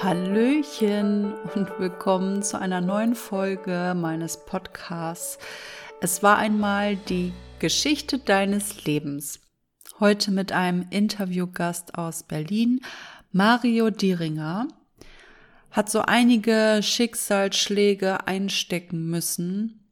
Hallöchen 0.00 1.34
und 1.56 1.70
willkommen 1.80 2.44
zu 2.44 2.60
einer 2.60 2.80
neuen 2.80 3.16
Folge 3.16 3.94
meines 3.96 4.44
Podcasts. 4.44 5.40
Es 6.00 6.22
war 6.22 6.38
einmal 6.38 6.94
die 6.94 7.32
Geschichte 7.58 8.20
deines 8.20 8.84
Lebens. 8.84 9.40
Heute 9.98 10.30
mit 10.30 10.52
einem 10.52 10.86
Interviewgast 10.90 11.96
aus 11.96 12.22
Berlin, 12.22 12.80
Mario 13.32 13.90
Dieringer. 13.90 14.68
Hat 15.72 15.90
so 15.90 16.02
einige 16.02 16.78
Schicksalsschläge 16.80 18.24
einstecken 18.28 19.10
müssen, 19.10 19.84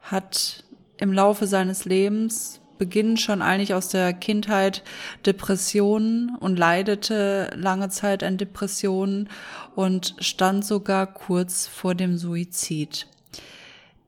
hat 0.00 0.62
im 0.98 1.10
Laufe 1.10 1.46
seines 1.46 1.86
Lebens 1.86 2.60
Beginn 2.78 3.16
schon 3.16 3.42
eigentlich 3.42 3.74
aus 3.74 3.88
der 3.88 4.12
Kindheit 4.12 4.82
Depressionen 5.26 6.36
und 6.40 6.58
leidete 6.58 7.50
lange 7.54 7.88
Zeit 7.88 8.22
an 8.22 8.38
Depressionen 8.38 9.28
und 9.74 10.14
stand 10.20 10.64
sogar 10.64 11.06
kurz 11.06 11.66
vor 11.66 11.94
dem 11.94 12.16
Suizid. 12.16 13.06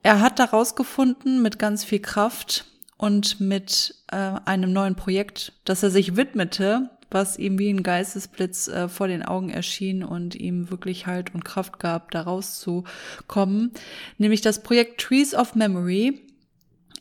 Er 0.02 0.20
hat 0.20 0.38
daraus 0.38 0.77
gefunden 0.77 1.43
mit 1.43 1.59
ganz 1.59 1.84
viel 1.84 2.01
Kraft 2.01 2.65
und 2.96 3.41
mit 3.41 3.95
äh, 4.12 4.16
einem 4.45 4.73
neuen 4.73 4.95
Projekt, 4.95 5.52
das 5.65 5.82
er 5.82 5.91
sich 5.91 6.16
widmete, 6.16 6.91
was 7.10 7.38
ihm 7.38 7.59
wie 7.59 7.71
ein 7.71 7.82
Geistesblitz 7.82 8.68
äh, 8.68 8.88
vor 8.88 9.09
den 9.09 9.23
Augen 9.23 9.51
erschien 9.51 10.05
und 10.05 10.34
ihm 10.34 10.71
wirklich 10.71 11.07
Halt 11.07 11.34
und 11.34 11.45
Kraft 11.45 11.79
gab, 11.79 12.10
da 12.12 12.23
rauszukommen, 12.23 13.73
nämlich 14.18 14.41
das 14.41 14.62
Projekt 14.62 15.01
Trees 15.01 15.34
of 15.34 15.55
Memory. 15.55 16.21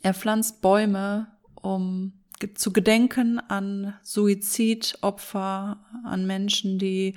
Er 0.02 0.14
pflanzt 0.14 0.62
Bäume 0.62 1.28
um 1.62 2.13
zu 2.54 2.72
gedenken 2.72 3.40
an 3.49 3.94
Suizidopfer, 4.02 5.78
an 6.06 6.25
Menschen, 6.25 6.80
die 6.80 7.16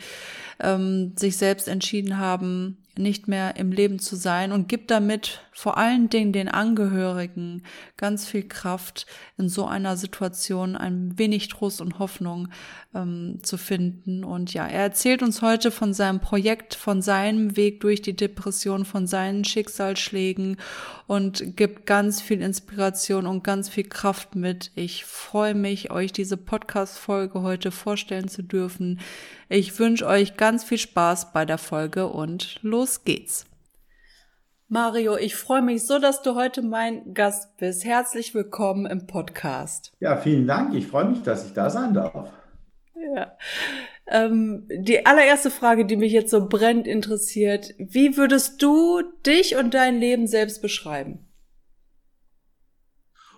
ähm, 0.59 1.13
sich 1.17 1.37
selbst 1.37 1.69
entschieden 1.69 2.19
haben, 2.19 2.82
nicht 2.97 3.27
mehr 3.27 3.57
im 3.57 3.73
Leben 3.73 3.99
zu 3.99 4.17
sein 4.17 4.53
und 4.53 4.69
gibt 4.69 4.91
damit 4.91 5.41
vor 5.51 5.79
allen 5.79 6.09
Dingen 6.09 6.33
den 6.33 6.49
Angehörigen 6.49 7.63
ganz 7.97 8.27
viel 8.27 8.43
Kraft, 8.43 9.07
in 9.39 9.49
so 9.49 9.67
einer 9.67 9.97
Situation 9.97 10.77
ein 10.77 11.19
wenig 11.19 11.49
Trost 11.49 11.81
und 11.81 11.99
Hoffnung 11.99 12.49
ähm, 12.95 13.39
zu 13.43 13.57
finden. 13.57 14.25
Und 14.25 14.53
ja, 14.55 14.67
er 14.67 14.83
erzählt 14.83 15.23
uns 15.23 15.43
heute 15.43 15.71
von 15.71 15.95
seinem 15.95 16.21
Projekt, 16.21 16.75
von 16.75 17.03
seinem 17.03 17.57
Weg 17.57 17.81
durch 17.81 18.03
die 18.03 18.17
Depression, 18.17 18.85
von 18.85 19.07
seinen 19.07 19.45
Schicksalsschlägen 19.45 20.57
und 21.07 21.57
gibt 21.57 21.87
ganz 21.87 22.21
viel 22.21 22.43
Inspiration 22.43 23.27
und 23.27 23.45
ganz 23.45 23.69
viel 23.69 23.85
Kraft 23.85 24.35
mit. 24.35 24.71
Ich 24.75 25.05
freue 25.05 25.55
mich, 25.55 25.91
euch 25.91 26.13
diese 26.13 26.37
Podcast-Folge 26.37 27.43
heute 27.43 27.71
vorstellen 27.71 28.29
zu 28.29 28.43
dürfen. 28.43 29.01
Ich 29.49 29.79
wünsche 29.79 30.07
euch 30.07 30.39
ganz 30.39 30.65
viel 30.65 30.79
Spaß 30.79 31.33
bei 31.33 31.45
der 31.45 31.59
Folge 31.59 32.07
und 32.09 32.59
los 32.63 32.82
geht's. 33.05 33.47
Mario, 34.69 35.17
ich 35.17 35.37
freue 35.37 35.63
mich 35.63 35.87
so, 35.87 35.99
dass 35.99 36.23
du 36.23 36.35
heute 36.35 36.63
mein 36.63 37.13
Gast 37.15 37.57
bist. 37.59 37.85
Herzlich 37.85 38.35
willkommen 38.35 38.87
im 38.87 39.07
Podcast. 39.07 39.93
Ja, 40.01 40.17
vielen 40.17 40.47
Dank. 40.47 40.75
Ich 40.75 40.87
freue 40.87 41.05
mich, 41.05 41.23
dass 41.23 41.47
ich 41.47 41.53
da 41.53 41.69
sein 41.69 41.93
darf. 41.95 42.33
Ja. 43.15 43.37
Ähm, 44.07 44.67
die 44.75 45.05
allererste 45.07 45.51
Frage, 45.51 45.85
die 45.85 45.97
mich 45.97 46.13
jetzt 46.13 46.31
so 46.31 46.49
brennend 46.49 46.87
interessiert, 46.87 47.75
wie 47.79 48.17
würdest 48.17 48.63
du 48.63 49.03
dich 49.27 49.57
und 49.57 49.75
dein 49.75 50.01
Leben 50.01 50.27
selbst 50.27 50.63
beschreiben? 50.63 51.29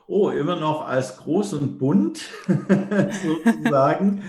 Oh, 0.07 0.31
immer 0.31 0.57
noch 0.57 0.87
als 0.87 1.17
groß 1.17 1.55
und 1.55 1.79
bunt 1.79 2.29
sozusagen. 3.25 4.23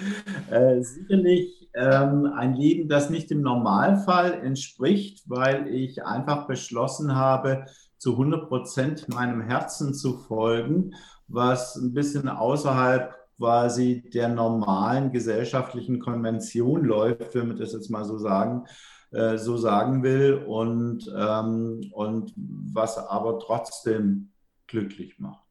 äh, 0.50 0.82
sicherlich 0.82 1.65
ähm, 1.76 2.32
ein 2.36 2.56
Leben, 2.56 2.88
das 2.88 3.10
nicht 3.10 3.30
dem 3.30 3.42
Normalfall 3.42 4.34
entspricht, 4.34 5.24
weil 5.28 5.68
ich 5.68 6.06
einfach 6.06 6.48
beschlossen 6.48 7.16
habe, 7.16 7.66
zu 7.98 8.12
100 8.12 8.48
Prozent 8.48 9.10
meinem 9.10 9.42
Herzen 9.42 9.94
zu 9.94 10.18
folgen, 10.18 10.94
was 11.28 11.76
ein 11.76 11.94
bisschen 11.94 12.30
außerhalb 12.30 13.16
quasi 13.38 14.10
der 14.14 14.30
normalen 14.30 15.12
gesellschaftlichen 15.12 16.00
Konvention 16.00 16.86
läuft, 16.86 17.36
wenn 17.36 17.50
man 17.50 17.58
das 17.58 17.74
jetzt 17.74 17.90
mal 17.90 18.06
so 18.06 18.18
sagen, 18.18 18.66
äh, 19.12 19.38
so 19.38 19.58
sagen 19.58 20.04
will 20.04 20.44
und, 20.48 21.12
ähm, 21.18 21.82
und 21.92 22.34
was 22.36 22.98
aber 22.98 23.40
trotzdem 23.40 24.32
glücklich 24.68 25.20
macht. 25.20 25.44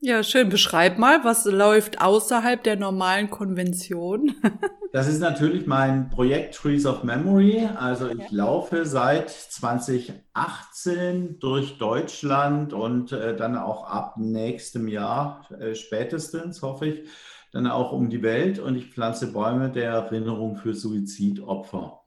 Ja, 0.00 0.22
schön. 0.24 0.48
Beschreib 0.48 0.98
mal, 0.98 1.22
was 1.22 1.44
läuft 1.44 2.00
außerhalb 2.00 2.62
der 2.64 2.76
normalen 2.76 3.30
Konvention? 3.30 4.34
das 4.92 5.08
ist 5.08 5.20
natürlich 5.20 5.66
mein 5.66 6.10
Projekt 6.10 6.54
Trees 6.54 6.84
of 6.84 7.02
Memory. 7.02 7.66
Also 7.76 8.10
ich 8.10 8.30
laufe 8.30 8.84
seit 8.84 9.30
2018 9.30 11.38
durch 11.38 11.78
Deutschland 11.78 12.74
und 12.74 13.10
äh, 13.10 13.34
dann 13.34 13.56
auch 13.56 13.84
ab 13.84 14.18
nächstem 14.18 14.88
Jahr 14.88 15.48
äh, 15.58 15.74
spätestens, 15.74 16.60
hoffe 16.60 16.86
ich, 16.86 17.08
dann 17.52 17.66
auch 17.66 17.92
um 17.92 18.10
die 18.10 18.22
Welt 18.22 18.58
und 18.58 18.76
ich 18.76 18.90
pflanze 18.90 19.32
Bäume 19.32 19.70
der 19.70 19.92
Erinnerung 19.92 20.56
für 20.56 20.74
Suizidopfer. 20.74 22.02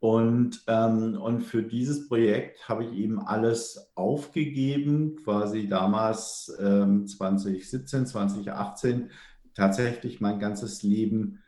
Und, 0.00 0.64
ähm, 0.68 1.20
und 1.20 1.42
für 1.42 1.62
dieses 1.62 2.08
Projekt 2.08 2.66
habe 2.66 2.84
ich 2.84 2.94
eben 2.94 3.20
alles 3.20 3.92
aufgegeben, 3.94 5.16
quasi 5.22 5.68
damals 5.68 6.50
ähm, 6.58 7.06
2017, 7.06 8.06
2018, 8.06 9.10
tatsächlich 9.54 10.22
mein 10.22 10.40
ganzes 10.40 10.82
Leben 10.82 11.41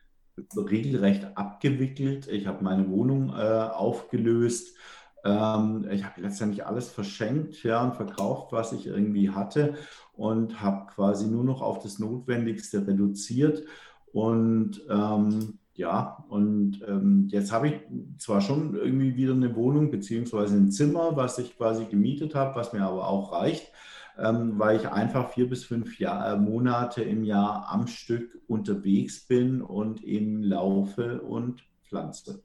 regelrecht 0.57 1.37
abgewickelt. 1.37 2.29
Ich 2.29 2.47
habe 2.47 2.65
meine 2.65 2.89
Wohnung 2.91 3.31
äh, 3.31 3.33
aufgelöst. 3.33 4.77
Ähm, 5.25 5.87
ich 5.91 6.05
habe 6.05 6.21
letztendlich 6.21 6.67
alles 6.67 6.91
verschenkt 6.91 7.63
ja, 7.63 7.83
und 7.83 7.95
verkauft, 7.95 8.53
was 8.53 8.73
ich 8.73 8.87
irgendwie 8.87 9.31
hatte 9.31 9.75
und 10.13 10.61
habe 10.61 10.87
quasi 10.93 11.27
nur 11.27 11.45
noch 11.45 11.63
auf 11.63 11.79
das 11.81 11.99
Notwendigste 11.99 12.87
reduziert. 12.87 13.65
Und 14.13 14.83
ähm, 14.89 15.59
ja, 15.75 16.25
und 16.29 16.81
ähm, 16.87 17.27
jetzt 17.31 17.51
habe 17.51 17.69
ich 17.69 17.75
zwar 18.19 18.41
schon 18.41 18.77
irgendwie 18.77 19.17
wieder 19.17 19.33
eine 19.35 19.57
Wohnung 19.57 19.91
beziehungsweise 19.91 20.57
ein 20.57 20.71
Zimmer, 20.71 21.17
was 21.17 21.39
ich 21.39 21.57
quasi 21.57 21.87
gemietet 21.87 22.35
habe, 22.35 22.55
was 22.55 22.73
mir 22.73 22.85
aber 22.85 23.09
auch 23.09 23.33
reicht, 23.33 23.73
ähm, 24.19 24.59
weil 24.59 24.77
ich 24.77 24.89
einfach 24.89 25.31
vier 25.31 25.49
bis 25.49 25.65
fünf 25.65 25.99
Jahr, 25.99 26.35
äh, 26.35 26.37
Monate 26.37 27.03
im 27.03 27.25
Jahr 27.25 27.69
am 27.71 27.87
Stück 27.87 28.41
unterwegs 28.47 29.27
bin 29.27 29.63
und 29.63 30.03
eben 30.05 30.43
laufe 30.43 31.23
und 31.23 31.65
pflanze. 31.83 32.43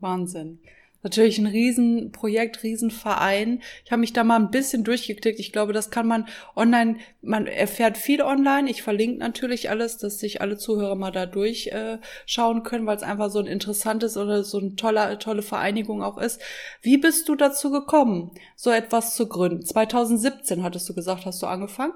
Wahnsinn 0.00 0.60
natürlich 1.02 1.38
ein 1.38 1.46
Riesenprojekt, 1.46 2.62
Riesenverein. 2.62 3.62
Ich 3.84 3.92
habe 3.92 4.00
mich 4.00 4.12
da 4.12 4.24
mal 4.24 4.36
ein 4.36 4.50
bisschen 4.50 4.84
durchgeklickt. 4.84 5.40
Ich 5.40 5.52
glaube, 5.52 5.72
das 5.72 5.90
kann 5.90 6.06
man 6.06 6.28
online, 6.54 6.96
man 7.22 7.46
erfährt 7.46 7.98
viel 7.98 8.22
online. 8.22 8.70
Ich 8.70 8.82
verlinke 8.82 9.18
natürlich 9.18 9.70
alles, 9.70 9.98
dass 9.98 10.18
sich 10.18 10.40
alle 10.40 10.56
Zuhörer 10.56 10.94
mal 10.94 11.12
da 11.12 11.26
durchschauen 11.26 12.62
können, 12.62 12.86
weil 12.86 12.96
es 12.96 13.02
einfach 13.02 13.30
so 13.30 13.38
ein 13.38 13.46
interessantes 13.46 14.16
oder 14.16 14.44
so 14.44 14.58
eine 14.58 14.76
tolle, 14.76 15.18
tolle 15.18 15.42
Vereinigung 15.42 16.02
auch 16.02 16.18
ist. 16.18 16.40
Wie 16.82 16.98
bist 16.98 17.28
du 17.28 17.34
dazu 17.34 17.70
gekommen, 17.70 18.32
so 18.54 18.70
etwas 18.70 19.14
zu 19.14 19.28
gründen? 19.28 19.64
2017 19.64 20.62
hattest 20.62 20.88
du 20.88 20.94
gesagt, 20.94 21.26
hast 21.26 21.42
du 21.42 21.46
angefangen? 21.46 21.94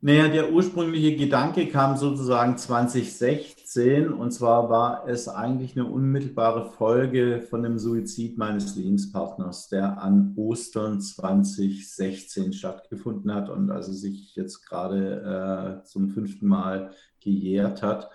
Naja, 0.00 0.28
der 0.28 0.52
ursprüngliche 0.52 1.16
Gedanke 1.16 1.66
kam 1.66 1.96
sozusagen 1.96 2.56
2016 2.56 4.12
und 4.12 4.30
zwar 4.30 4.70
war 4.70 5.08
es 5.08 5.26
eigentlich 5.26 5.76
eine 5.76 5.86
unmittelbare 5.86 6.70
Folge 6.70 7.42
von 7.42 7.64
dem 7.64 7.80
Suizid 7.80 8.38
meines 8.38 8.76
Lebenspartners, 8.76 9.68
der 9.70 10.00
an 10.00 10.34
Ostern 10.36 11.00
2016 11.00 12.52
stattgefunden 12.52 13.34
hat 13.34 13.48
und 13.48 13.72
also 13.72 13.92
sich 13.92 14.36
jetzt 14.36 14.68
gerade 14.68 15.80
äh, 15.82 15.84
zum 15.84 16.10
fünften 16.10 16.46
Mal 16.46 16.92
gejährt 17.20 17.82
hat. 17.82 18.08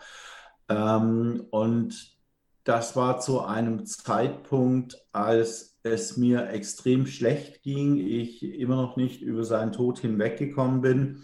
Ähm, 0.69 1.47
und 1.51 2.15
das 2.63 2.95
war 2.95 3.19
zu 3.19 3.41
einem 3.41 3.85
Zeitpunkt, 3.85 4.95
als 5.11 5.77
es 5.83 6.15
mir 6.15 6.47
extrem 6.47 7.07
schlecht 7.07 7.61
ging, 7.61 7.97
ich 7.97 8.41
immer 8.41 8.77
noch 8.77 8.95
nicht 8.95 9.21
über 9.21 9.43
seinen 9.43 9.73
Tod 9.73 9.99
hinweggekommen 9.99 10.79
bin 10.79 11.23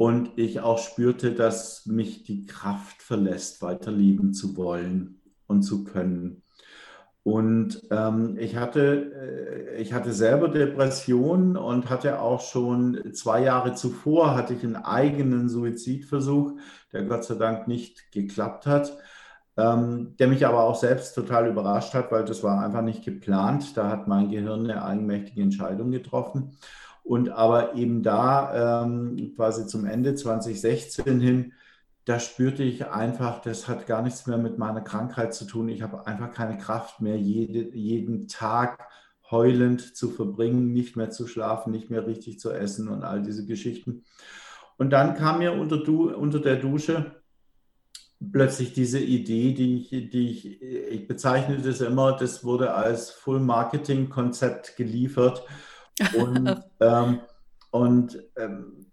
und 0.00 0.38
ich 0.38 0.60
auch 0.60 0.78
spürte, 0.78 1.34
dass 1.34 1.84
mich 1.84 2.22
die 2.22 2.46
Kraft 2.46 3.02
verlässt, 3.02 3.60
weiter 3.60 3.92
lieben 3.92 4.32
zu 4.32 4.56
wollen 4.56 5.20
und 5.46 5.60
zu 5.60 5.84
können. 5.84 6.42
Und 7.22 7.82
ähm, 7.90 8.38
ich, 8.38 8.56
hatte, 8.56 9.12
äh, 9.76 9.82
ich 9.82 9.92
hatte 9.92 10.14
selber 10.14 10.48
Depressionen 10.48 11.58
und 11.58 11.90
hatte 11.90 12.18
auch 12.18 12.40
schon 12.40 13.12
zwei 13.12 13.42
Jahre 13.42 13.74
zuvor 13.74 14.34
hatte 14.34 14.54
ich 14.54 14.64
einen 14.64 14.76
eigenen 14.76 15.50
Suizidversuch, 15.50 16.52
der 16.94 17.02
Gott 17.02 17.24
sei 17.24 17.34
Dank 17.34 17.68
nicht 17.68 18.10
geklappt 18.10 18.66
hat, 18.66 18.96
ähm, 19.58 20.16
der 20.18 20.28
mich 20.28 20.46
aber 20.46 20.64
auch 20.64 20.76
selbst 20.76 21.14
total 21.14 21.46
überrascht 21.46 21.92
hat, 21.92 22.10
weil 22.10 22.24
das 22.24 22.42
war 22.42 22.64
einfach 22.64 22.80
nicht 22.80 23.04
geplant. 23.04 23.76
Da 23.76 23.90
hat 23.90 24.08
mein 24.08 24.30
Gehirn 24.30 24.64
eine 24.64 24.82
eigenmächtige 24.82 25.42
Entscheidung 25.42 25.90
getroffen. 25.90 26.56
Und 27.10 27.30
aber 27.30 27.74
eben 27.74 28.04
da 28.04 28.84
ähm, 28.84 29.32
quasi 29.34 29.66
zum 29.66 29.84
Ende 29.84 30.14
2016 30.14 31.18
hin, 31.18 31.52
da 32.04 32.20
spürte 32.20 32.62
ich 32.62 32.86
einfach, 32.86 33.42
das 33.42 33.66
hat 33.66 33.88
gar 33.88 34.00
nichts 34.00 34.28
mehr 34.28 34.38
mit 34.38 34.58
meiner 34.58 34.80
Krankheit 34.80 35.34
zu 35.34 35.44
tun. 35.44 35.68
Ich 35.70 35.82
habe 35.82 36.06
einfach 36.06 36.32
keine 36.32 36.56
Kraft 36.56 37.00
mehr, 37.00 37.16
jede, 37.16 37.76
jeden 37.76 38.28
Tag 38.28 38.86
heulend 39.28 39.96
zu 39.96 40.08
verbringen, 40.08 40.72
nicht 40.72 40.94
mehr 40.94 41.10
zu 41.10 41.26
schlafen, 41.26 41.72
nicht 41.72 41.90
mehr 41.90 42.06
richtig 42.06 42.38
zu 42.38 42.52
essen 42.52 42.86
und 42.86 43.02
all 43.02 43.24
diese 43.24 43.44
Geschichten. 43.44 44.04
Und 44.78 44.90
dann 44.90 45.16
kam 45.16 45.40
mir 45.40 45.54
unter, 45.54 45.78
du, 45.78 46.14
unter 46.14 46.38
der 46.38 46.58
Dusche 46.58 47.20
plötzlich 48.30 48.72
diese 48.72 49.00
Idee, 49.00 49.52
die 49.52 49.78
ich, 49.78 50.10
die 50.10 50.30
ich, 50.30 50.62
ich 50.62 51.08
bezeichne 51.08 51.58
das 51.58 51.80
immer, 51.80 52.12
das 52.16 52.44
wurde 52.44 52.72
als 52.72 53.10
Full-Marketing-Konzept 53.10 54.76
geliefert. 54.76 55.42
Und, 56.16 56.62
ähm, 56.80 57.20
und, 57.70 58.22
ähm, 58.36 58.86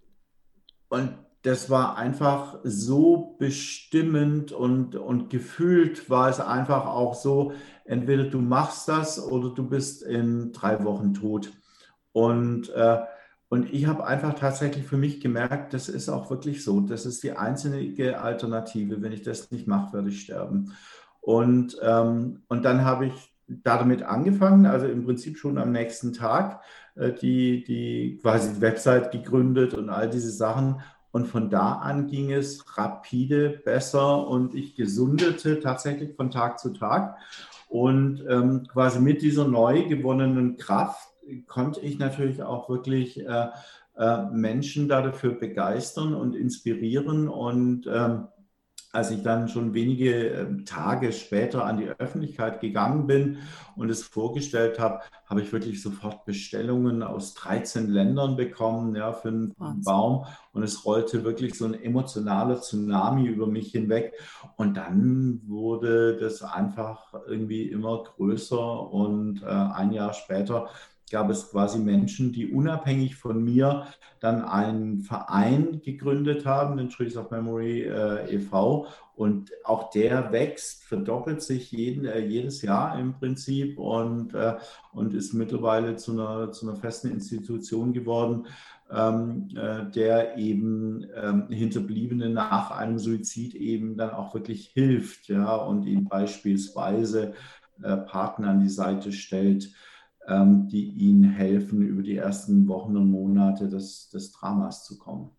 und 0.90 1.18
das 1.44 1.70
war 1.70 1.98
einfach 1.98 2.60
so 2.64 3.36
bestimmend 3.40 4.52
und, 4.52 4.96
und 4.96 5.30
gefühlt 5.30 6.10
war 6.10 6.30
es 6.30 6.40
einfach 6.40 6.86
auch 6.86 7.16
so, 7.16 7.54
entweder 7.86 8.26
du 8.26 8.40
machst 8.40 8.88
das 8.88 9.24
oder 9.24 9.50
du 9.50 9.68
bist 9.68 10.04
in 10.04 10.52
drei 10.52 10.84
Wochen 10.84 11.14
tot. 11.14 11.52
Und 12.12 12.70
äh, 12.70 13.00
und 13.50 13.74
ich 13.74 13.86
habe 13.86 14.06
einfach 14.06 14.34
tatsächlich 14.34 14.86
für 14.86 14.98
mich 14.98 15.22
gemerkt, 15.22 15.74
das 15.74 15.88
ist 15.88 16.10
auch 16.10 16.30
wirklich 16.30 16.64
so. 16.64 16.82
Das 16.82 17.06
ist 17.06 17.24
die 17.24 17.32
einzige 17.32 18.20
Alternative. 18.20 19.02
Wenn 19.02 19.14
ich 19.14 19.22
das 19.22 19.52
nicht 19.52 19.68
mache, 19.68 19.94
werde 19.94 20.10
ich 20.10 20.22
sterben. 20.22 20.74
Und, 21.22 21.78
ähm, 21.82 22.44
und 22.50 22.64
dann 22.64 22.84
habe 22.84 23.08
ich 23.08 23.37
damit 23.48 24.04
angefangen, 24.04 24.66
also 24.66 24.88
im 24.88 25.06
Prinzip 25.06 25.38
schon 25.38 25.58
am 25.58 25.72
nächsten 25.72 26.14
Tag, 26.14 26.62
äh, 26.96 27.14
die, 27.14 27.64
die 27.64 28.20
quasi 28.22 28.62
Website 28.62 29.12
gegründet 29.12 29.74
und 29.74 29.90
all 29.90 30.10
diese 30.10 30.32
Sachen. 30.32 30.82
Und 31.12 31.28
von 31.28 31.50
da 31.50 31.74
an 31.74 32.08
ging 32.08 32.32
es 32.32 32.78
rapide 32.78 33.62
besser 33.64 34.28
und 34.28 34.54
ich 34.54 34.76
gesundete 34.76 35.60
tatsächlich 35.60 36.16
von 36.16 36.32
Tag 36.32 36.60
zu 36.60 36.74
Tag. 36.74 37.18
Und 37.70 38.24
ähm, 38.30 38.68
quasi 38.68 39.00
mit 39.00 39.22
dieser 39.22 39.48
neu 39.48 39.88
gewonnenen 39.88 40.58
Kraft 40.58 41.10
konnte 41.48 41.82
ich 41.82 42.00
natürlich 42.00 42.44
auch 42.44 42.70
wirklich 42.70 43.20
äh, 43.26 43.48
äh, 43.98 44.26
Menschen 44.32 44.88
dafür 44.88 45.32
begeistern 45.34 46.14
und 46.14 46.36
inspirieren. 46.36 47.28
Und 47.28 47.88
ähm, 47.88 48.28
als 48.92 49.12
ich 49.12 49.22
dann 49.22 49.50
schon 49.50 49.74
wenige 49.74 50.28
ähm, 50.30 50.66
Tage 50.66 51.12
später 51.12 51.66
an 51.66 51.78
die 51.78 51.90
Öffentlichkeit 51.90 52.62
gegangen 52.62 53.06
bin 53.06 53.38
und 53.76 53.90
es 53.90 54.04
vorgestellt 54.04 54.80
habe, 54.80 55.02
habe 55.26 55.42
ich 55.42 55.52
wirklich 55.52 55.82
sofort 55.82 56.26
Bestellungen 56.26 57.04
aus 57.04 57.34
13 57.34 57.90
Ländern 57.90 58.38
bekommen 58.38 58.96
ja, 58.96 59.12
für 59.14 59.28
einen 59.28 59.54
Wahnsinn. 59.58 59.84
Baum. 59.84 60.26
Und 60.54 60.64
es 60.64 60.86
rollte 60.86 61.24
wirklich 61.24 61.58
so 61.58 61.66
ein 61.66 61.74
emotionaler 61.74 62.62
Tsunami 62.62 63.28
über 63.28 63.46
mich 63.46 63.72
hinweg. 63.72 64.14
Und 64.56 64.78
dann 64.78 65.42
wurde 65.46 66.18
das 66.18 66.42
einfach 66.42 67.14
irgendwie 67.28 67.64
immer 67.64 68.04
größer. 68.04 68.92
Und 68.92 69.44
äh, 69.44 69.48
ein 69.48 69.92
Jahr 69.92 70.14
später 70.14 70.70
gab 71.10 71.30
es 71.30 71.52
quasi 71.52 71.80
Menschen, 71.80 72.32
die 72.32 72.52
unabhängig 72.52 73.16
von 73.16 73.44
mir 73.44 73.88
dann 74.20 74.44
einen 74.44 75.02
Verein 75.02 75.82
gegründet 75.82 76.46
haben, 76.46 76.78
den 76.78 76.90
Trees 76.90 77.16
of 77.18 77.32
Memory 77.32 77.84
äh, 77.84 78.36
e.V. 78.36 78.88
Und 79.16 79.52
auch 79.64 79.90
der 79.90 80.32
wächst, 80.32 80.84
verdoppelt 80.84 81.42
sich 81.42 81.72
jeden, 81.72 82.06
äh, 82.06 82.20
jedes 82.20 82.62
Jahr 82.62 83.00
im 83.00 83.14
Prinzip 83.14 83.80
und, 83.80 84.34
äh, 84.34 84.56
und 84.92 85.14
ist 85.14 85.34
mittlerweile 85.34 85.96
zu 85.96 86.12
einer, 86.12 86.52
zu 86.52 86.68
einer 86.68 86.78
festen 86.78 87.12
Institution 87.12 87.94
geworden, 87.94 88.48
ähm, 88.92 89.50
äh, 89.56 89.90
der 89.92 90.38
eben 90.38 91.06
ähm, 91.16 91.48
Hinterbliebenen 91.50 92.34
nach 92.34 92.72
einem 92.72 93.00
Suizid 93.00 93.56
eben 93.56 93.98
dann 93.98 94.12
auch 94.12 94.34
wirklich 94.34 94.68
hilft 94.68 95.28
ja, 95.28 95.56
und 95.56 95.86
ihnen 95.86 96.06
beispielsweise 96.06 97.34
äh, 97.82 97.98
Partner 97.98 98.50
an 98.50 98.62
die 98.62 98.70
Seite 98.70 99.12
stellt 99.12 99.70
ähm, 100.28 100.68
die 100.68 100.86
ihnen 100.92 101.24
helfen, 101.24 101.82
über 101.82 102.04
die 102.04 102.18
ersten 102.18 102.68
Wochen 102.68 102.98
und 102.98 103.10
Monate 103.10 103.70
des, 103.70 104.10
des 104.10 104.32
Dramas 104.32 104.86
zu 104.86 104.98
kommen. 104.98 105.32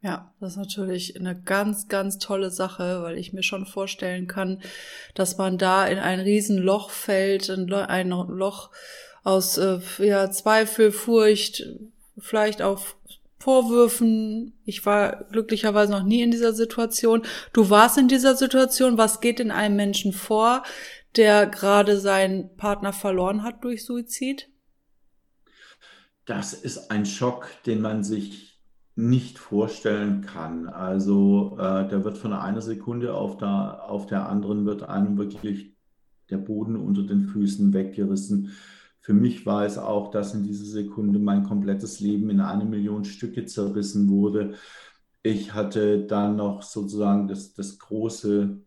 Ja, 0.00 0.34
das 0.38 0.52
ist 0.52 0.58
natürlich 0.58 1.18
eine 1.18 1.34
ganz, 1.34 1.88
ganz 1.88 2.18
tolle 2.18 2.50
Sache, 2.50 3.02
weil 3.02 3.16
ich 3.16 3.32
mir 3.32 3.42
schon 3.42 3.64
vorstellen 3.64 4.26
kann, 4.26 4.60
dass 5.14 5.38
man 5.38 5.56
da 5.56 5.86
in 5.86 5.98
ein 5.98 6.20
Riesenloch 6.20 6.90
fällt, 6.90 7.48
ein 7.48 8.08
Loch 8.08 8.70
aus 9.22 9.56
äh, 9.56 9.78
ja, 9.98 10.30
Zweifel, 10.30 10.92
Furcht, 10.92 11.66
vielleicht 12.18 12.60
auch 12.60 12.82
Vorwürfen. 13.38 14.52
Ich 14.64 14.84
war 14.86 15.24
glücklicherweise 15.30 15.92
noch 15.92 16.02
nie 16.02 16.22
in 16.22 16.30
dieser 16.30 16.52
Situation. 16.52 17.22
Du 17.52 17.68
warst 17.70 17.98
in 17.98 18.08
dieser 18.08 18.36
Situation. 18.36 18.98
Was 18.98 19.20
geht 19.20 19.40
in 19.40 19.50
einem 19.50 19.76
Menschen 19.76 20.12
vor, 20.12 20.62
der 21.16 21.46
gerade 21.46 21.98
seinen 21.98 22.56
Partner 22.56 22.92
verloren 22.92 23.42
hat 23.42 23.64
durch 23.64 23.84
Suizid? 23.84 24.50
Das 26.24 26.54
ist 26.54 26.90
ein 26.90 27.06
Schock, 27.06 27.48
den 27.66 27.80
man 27.80 28.02
sich 28.02 28.54
nicht 28.96 29.38
vorstellen 29.38 30.22
kann. 30.22 30.68
Also 30.68 31.56
äh, 31.58 31.88
der 31.88 32.04
wird 32.04 32.16
von 32.16 32.32
einer 32.32 32.62
Sekunde 32.62 33.14
auf 33.14 33.36
der, 33.36 33.84
auf 33.88 34.06
der 34.06 34.28
anderen 34.28 34.64
wird 34.66 34.84
einem 34.84 35.18
wirklich 35.18 35.74
der 36.30 36.38
Boden 36.38 36.76
unter 36.76 37.02
den 37.02 37.24
Füßen 37.24 37.72
weggerissen. 37.72 38.52
Für 39.00 39.12
mich 39.12 39.44
war 39.44 39.66
es 39.66 39.76
auch, 39.76 40.10
dass 40.10 40.32
in 40.32 40.44
dieser 40.44 40.64
Sekunde 40.64 41.18
mein 41.18 41.42
komplettes 41.42 42.00
Leben 42.00 42.30
in 42.30 42.40
eine 42.40 42.64
Million 42.64 43.04
Stücke 43.04 43.44
zerrissen 43.44 44.08
wurde. 44.08 44.54
Ich 45.22 45.52
hatte 45.52 46.06
dann 46.06 46.36
noch 46.36 46.62
sozusagen 46.62 47.28
das, 47.28 47.52
das 47.52 47.78
große 47.78 48.62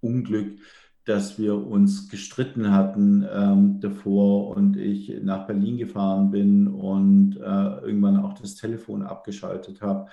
Unglück, 0.00 0.58
dass 1.04 1.38
wir 1.38 1.66
uns 1.66 2.08
gestritten 2.08 2.72
hatten 2.72 3.26
ähm, 3.32 3.80
davor 3.80 4.54
und 4.54 4.76
ich 4.76 5.20
nach 5.22 5.46
Berlin 5.46 5.78
gefahren 5.78 6.30
bin 6.30 6.68
und 6.68 7.36
äh, 7.36 7.40
irgendwann 7.40 8.18
auch 8.18 8.34
das 8.34 8.54
Telefon 8.54 9.02
abgeschaltet 9.02 9.80
habe. 9.80 10.10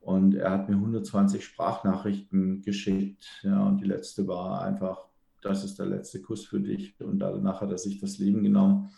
Und 0.00 0.34
er 0.34 0.50
hat 0.50 0.68
mir 0.68 0.76
120 0.76 1.44
Sprachnachrichten 1.44 2.62
geschickt. 2.62 3.26
Ja, 3.42 3.62
und 3.64 3.82
die 3.82 3.86
letzte 3.86 4.26
war 4.26 4.62
einfach, 4.62 5.04
das 5.42 5.62
ist 5.62 5.78
der 5.78 5.86
letzte 5.86 6.22
Kuss 6.22 6.46
für 6.46 6.60
dich. 6.60 6.98
Und 7.00 7.18
danach 7.18 7.60
hat 7.60 7.70
er 7.70 7.78
sich 7.78 8.00
das 8.00 8.18
Leben 8.18 8.42
genommen, 8.42 8.90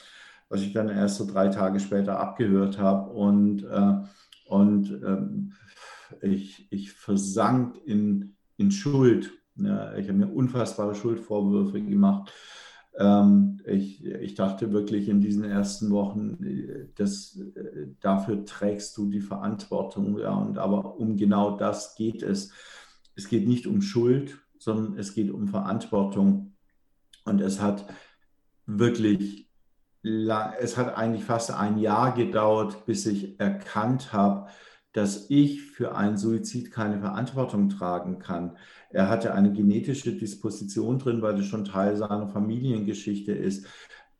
was 0.48 0.62
ich 0.62 0.72
dann 0.72 0.88
erst 0.88 1.16
so 1.16 1.26
drei 1.26 1.48
Tage 1.48 1.80
später 1.80 2.20
abgehört 2.20 2.78
habe. 2.78 3.10
Und, 3.10 3.64
äh, 3.64 3.94
und 4.46 4.92
ähm, 5.04 5.52
ich, 6.20 6.68
ich 6.70 6.92
versank 6.92 7.76
in, 7.84 8.36
in 8.58 8.70
Schuld 8.70 9.32
ja, 9.56 9.94
ich 9.96 10.08
habe 10.08 10.18
mir 10.18 10.28
unfassbare 10.28 10.94
Schuldvorwürfe 10.94 11.80
gemacht. 11.80 12.32
Ähm, 12.98 13.60
ich, 13.64 14.04
ich 14.04 14.34
dachte 14.34 14.72
wirklich 14.72 15.08
in 15.08 15.20
diesen 15.20 15.44
ersten 15.44 15.90
Wochen, 15.90 16.38
dass, 16.96 17.38
dafür 18.00 18.44
trägst 18.44 18.96
du 18.96 19.08
die 19.08 19.20
Verantwortung. 19.20 20.18
Ja, 20.18 20.34
und 20.34 20.58
aber 20.58 20.96
um 20.96 21.16
genau 21.16 21.56
das 21.56 21.94
geht 21.94 22.22
es. 22.22 22.52
Es 23.14 23.28
geht 23.28 23.46
nicht 23.46 23.66
um 23.66 23.82
Schuld, 23.82 24.38
sondern 24.58 24.98
es 24.98 25.14
geht 25.14 25.30
um 25.30 25.48
Verantwortung. 25.48 26.54
Und 27.24 27.40
es 27.40 27.60
hat 27.60 27.86
wirklich, 28.66 29.48
es 30.02 30.76
hat 30.76 30.96
eigentlich 30.96 31.24
fast 31.24 31.50
ein 31.50 31.78
Jahr 31.78 32.14
gedauert, 32.14 32.84
bis 32.86 33.06
ich 33.06 33.38
erkannt 33.38 34.12
habe, 34.12 34.48
dass 34.92 35.30
ich 35.30 35.62
für 35.62 35.96
einen 35.96 36.16
Suizid 36.16 36.70
keine 36.70 37.00
Verantwortung 37.00 37.68
tragen 37.68 38.18
kann. 38.18 38.56
Er 38.90 39.08
hatte 39.08 39.34
eine 39.34 39.52
genetische 39.52 40.12
Disposition 40.12 40.98
drin, 40.98 41.22
weil 41.22 41.36
das 41.36 41.46
schon 41.46 41.64
Teil 41.64 41.96
seiner 41.96 42.28
Familiengeschichte 42.28 43.32
ist. 43.32 43.66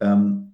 Ähm, 0.00 0.52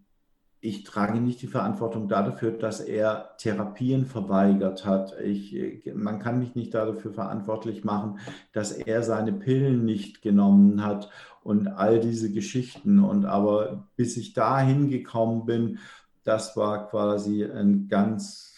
ich 0.61 0.83
trage 0.83 1.21
nicht 1.21 1.41
die 1.41 1.47
Verantwortung 1.47 2.09
dafür, 2.09 2.51
dass 2.51 2.81
er 2.81 3.37
Therapien 3.39 4.07
verweigert 4.07 4.85
hat. 4.85 5.15
Ich, 5.21 5.57
man 5.95 6.19
kann 6.19 6.41
mich 6.41 6.57
nicht 6.57 6.75
dafür 6.75 7.13
verantwortlich 7.13 7.85
machen, 7.85 8.19
dass 8.53 8.73
er 8.73 9.05
seine 9.05 9.33
Pillen 9.33 9.85
nicht 9.85 10.21
genommen 10.21 10.85
hat 10.85 11.11
und 11.45 11.69
all 11.69 12.01
diese 12.01 12.33
Geschichten. 12.33 12.99
Und 13.05 13.25
aber 13.25 13.87
bis 13.95 14.17
ich 14.17 14.33
dahin 14.33 14.91
gekommen 14.91 15.47
bin, 15.47 15.79
das 16.25 16.57
war 16.57 16.89
quasi 16.89 17.45
ein 17.45 17.87
ganz 17.89 18.58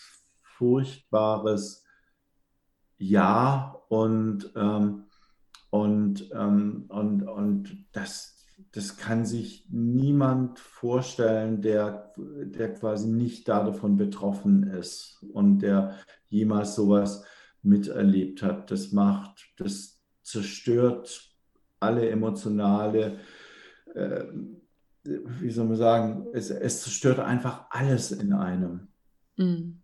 furchtbares 0.61 1.85
Jahr 2.99 3.87
und 3.89 4.53
ähm, 4.55 5.07
und, 5.71 6.31
ähm, 6.35 6.85
und, 6.89 7.23
und 7.23 7.87
das, 7.93 8.45
das 8.73 8.97
kann 8.97 9.25
sich 9.25 9.67
niemand 9.71 10.59
vorstellen, 10.59 11.63
der, 11.63 12.13
der 12.17 12.75
quasi 12.75 13.09
nicht 13.09 13.49
davon 13.49 13.97
betroffen 13.97 14.65
ist 14.65 15.25
und 15.33 15.61
der 15.61 15.97
jemals 16.27 16.75
sowas 16.75 17.25
miterlebt 17.63 18.43
hat. 18.43 18.71
Das 18.71 18.91
macht, 18.91 19.53
das 19.59 20.03
zerstört 20.23 21.31
alle 21.79 22.11
emotionale, 22.11 23.19
äh, 23.95 24.25
wie 25.05 25.51
soll 25.51 25.67
man 25.67 25.77
sagen, 25.77 26.27
es, 26.35 26.51
es 26.51 26.83
zerstört 26.83 27.21
einfach 27.21 27.67
alles 27.71 28.11
in 28.11 28.33
einem. 28.33 28.89
Mhm. 29.37 29.80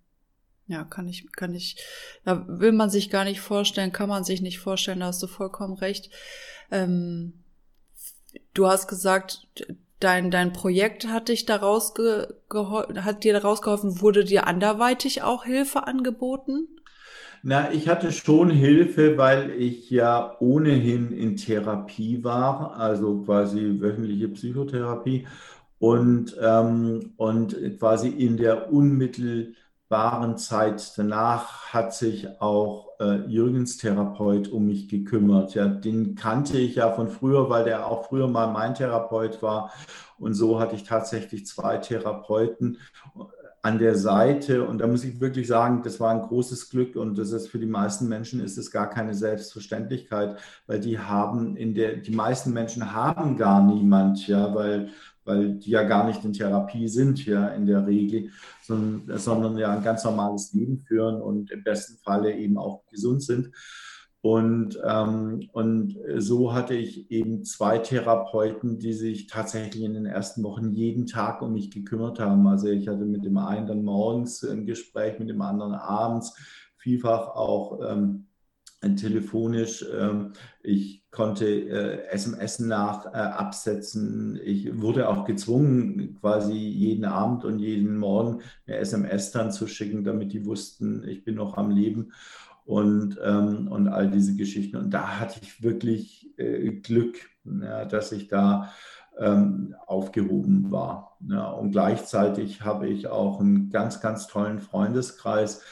Ja, 0.68 0.82
kann 0.84 1.06
ich, 1.06 1.30
kann 1.32 1.54
ich, 1.54 1.76
da 2.24 2.44
will 2.48 2.72
man 2.72 2.90
sich 2.90 3.08
gar 3.10 3.24
nicht 3.24 3.40
vorstellen, 3.40 3.92
kann 3.92 4.08
man 4.08 4.24
sich 4.24 4.42
nicht 4.42 4.58
vorstellen, 4.58 5.00
da 5.00 5.06
hast 5.06 5.22
du 5.22 5.28
vollkommen 5.28 5.74
recht. 5.74 6.10
Ähm, 6.72 7.34
du 8.52 8.66
hast 8.66 8.88
gesagt, 8.88 9.46
dein, 10.00 10.30
dein 10.30 10.52
Projekt 10.52 11.06
hat 11.06 11.28
dich 11.28 11.46
daraus 11.46 11.94
ge, 11.94 12.26
hat 12.96 13.22
dir 13.22 13.32
daraus 13.32 13.62
geholfen, 13.62 14.00
wurde 14.00 14.24
dir 14.24 14.46
anderweitig 14.48 15.22
auch 15.22 15.44
Hilfe 15.44 15.86
angeboten? 15.86 16.68
Na, 17.42 17.70
ich 17.72 17.88
hatte 17.88 18.10
schon 18.10 18.50
Hilfe, 18.50 19.16
weil 19.18 19.50
ich 19.52 19.88
ja 19.90 20.36
ohnehin 20.40 21.12
in 21.12 21.36
Therapie 21.36 22.24
war, 22.24 22.76
also 22.76 23.22
quasi 23.22 23.76
wöchentliche 23.78 24.28
Psychotherapie 24.28 25.28
und, 25.78 26.36
ähm, 26.40 27.12
und 27.16 27.56
quasi 27.78 28.08
in 28.08 28.36
der 28.36 28.72
unmittelbaren 29.88 30.36
Zeit 30.36 30.92
danach 30.96 31.72
hat 31.72 31.94
sich 31.94 32.28
auch 32.40 32.88
äh, 33.00 33.26
Jürgens 33.26 33.76
Therapeut 33.76 34.48
um 34.48 34.66
mich 34.66 34.88
gekümmert. 34.88 35.54
Ja, 35.54 35.66
den 35.66 36.14
kannte 36.14 36.58
ich 36.58 36.76
ja 36.76 36.92
von 36.92 37.08
früher, 37.08 37.48
weil 37.50 37.64
der 37.64 37.86
auch 37.86 38.08
früher 38.08 38.28
mal 38.28 38.48
mein 38.48 38.74
Therapeut 38.74 39.42
war. 39.42 39.72
Und 40.18 40.34
so 40.34 40.60
hatte 40.60 40.76
ich 40.76 40.84
tatsächlich 40.84 41.46
zwei 41.46 41.78
Therapeuten 41.78 42.78
an 43.62 43.78
der 43.78 43.96
Seite. 43.96 44.66
Und 44.66 44.78
da 44.78 44.86
muss 44.86 45.04
ich 45.04 45.20
wirklich 45.20 45.46
sagen, 45.46 45.82
das 45.82 46.00
war 46.00 46.10
ein 46.10 46.22
großes 46.22 46.70
Glück 46.70 46.96
und 46.96 47.18
das 47.18 47.32
ist 47.32 47.48
für 47.48 47.58
die 47.58 47.66
meisten 47.66 48.08
Menschen 48.08 48.40
ist 48.40 48.58
es 48.58 48.70
gar 48.70 48.88
keine 48.88 49.14
Selbstverständlichkeit, 49.14 50.38
weil 50.66 50.80
die 50.80 50.98
haben 50.98 51.56
in 51.56 51.74
der, 51.74 51.96
die 51.96 52.14
meisten 52.14 52.52
Menschen 52.52 52.92
haben 52.92 53.36
gar 53.36 53.62
niemand, 53.62 54.26
ja, 54.26 54.54
weil, 54.54 54.90
weil 55.26 55.54
die 55.54 55.70
ja 55.70 55.82
gar 55.82 56.06
nicht 56.06 56.24
in 56.24 56.32
Therapie 56.32 56.88
sind, 56.88 57.24
ja, 57.26 57.48
in 57.48 57.66
der 57.66 57.86
Regel, 57.86 58.30
sondern, 58.62 59.18
sondern 59.18 59.58
ja 59.58 59.72
ein 59.72 59.82
ganz 59.82 60.04
normales 60.04 60.52
Leben 60.52 60.78
führen 60.78 61.20
und 61.20 61.50
im 61.50 61.62
besten 61.62 61.98
Falle 61.98 62.34
eben 62.36 62.56
auch 62.56 62.86
gesund 62.86 63.22
sind. 63.22 63.50
Und, 64.22 64.76
ähm, 64.84 65.48
und 65.52 65.96
so 66.16 66.52
hatte 66.52 66.74
ich 66.74 67.10
eben 67.12 67.44
zwei 67.44 67.78
Therapeuten, 67.78 68.78
die 68.80 68.92
sich 68.92 69.28
tatsächlich 69.28 69.84
in 69.84 69.94
den 69.94 70.06
ersten 70.06 70.42
Wochen 70.42 70.72
jeden 70.72 71.06
Tag 71.06 71.42
um 71.42 71.52
mich 71.52 71.70
gekümmert 71.70 72.18
haben. 72.18 72.44
Also 72.48 72.66
ich 72.66 72.88
hatte 72.88 73.04
mit 73.04 73.24
dem 73.24 73.36
einen 73.36 73.68
dann 73.68 73.84
morgens 73.84 74.42
ein 74.42 74.66
Gespräch, 74.66 75.20
mit 75.20 75.28
dem 75.28 75.42
anderen 75.42 75.74
abends, 75.74 76.36
vielfach 76.76 77.36
auch 77.36 77.78
ähm, 77.88 78.26
telefonisch. 78.96 79.84
Ähm, 79.98 80.32
ich 80.62 81.02
konnte 81.10 81.46
äh, 81.46 82.08
SMS 82.08 82.58
nach 82.58 83.06
äh, 83.06 83.16
absetzen. 83.16 84.38
Ich 84.44 84.80
wurde 84.80 85.08
auch 85.08 85.24
gezwungen, 85.24 86.18
quasi 86.20 86.52
jeden 86.52 87.04
Abend 87.04 87.44
und 87.44 87.58
jeden 87.58 87.96
Morgen 87.96 88.42
eine 88.66 88.76
SMS 88.76 89.30
dann 89.32 89.50
zu 89.50 89.66
schicken, 89.66 90.04
damit 90.04 90.32
die 90.32 90.44
wussten, 90.44 91.06
ich 91.08 91.24
bin 91.24 91.36
noch 91.36 91.56
am 91.56 91.70
Leben 91.70 92.12
und, 92.64 93.18
ähm, 93.24 93.68
und 93.68 93.88
all 93.88 94.10
diese 94.10 94.36
Geschichten. 94.36 94.76
Und 94.76 94.90
da 94.90 95.20
hatte 95.20 95.40
ich 95.42 95.62
wirklich 95.62 96.30
äh, 96.36 96.70
Glück, 96.72 97.16
dass 97.44 98.10
ich 98.10 98.26
da 98.26 98.72
ähm, 99.18 99.76
aufgehoben 99.86 100.70
war. 100.70 101.16
Und 101.20 101.70
gleichzeitig 101.70 102.62
habe 102.62 102.88
ich 102.88 103.06
auch 103.06 103.40
einen 103.40 103.70
ganz, 103.70 104.00
ganz 104.00 104.26
tollen 104.26 104.58
Freundeskreis. 104.58 105.62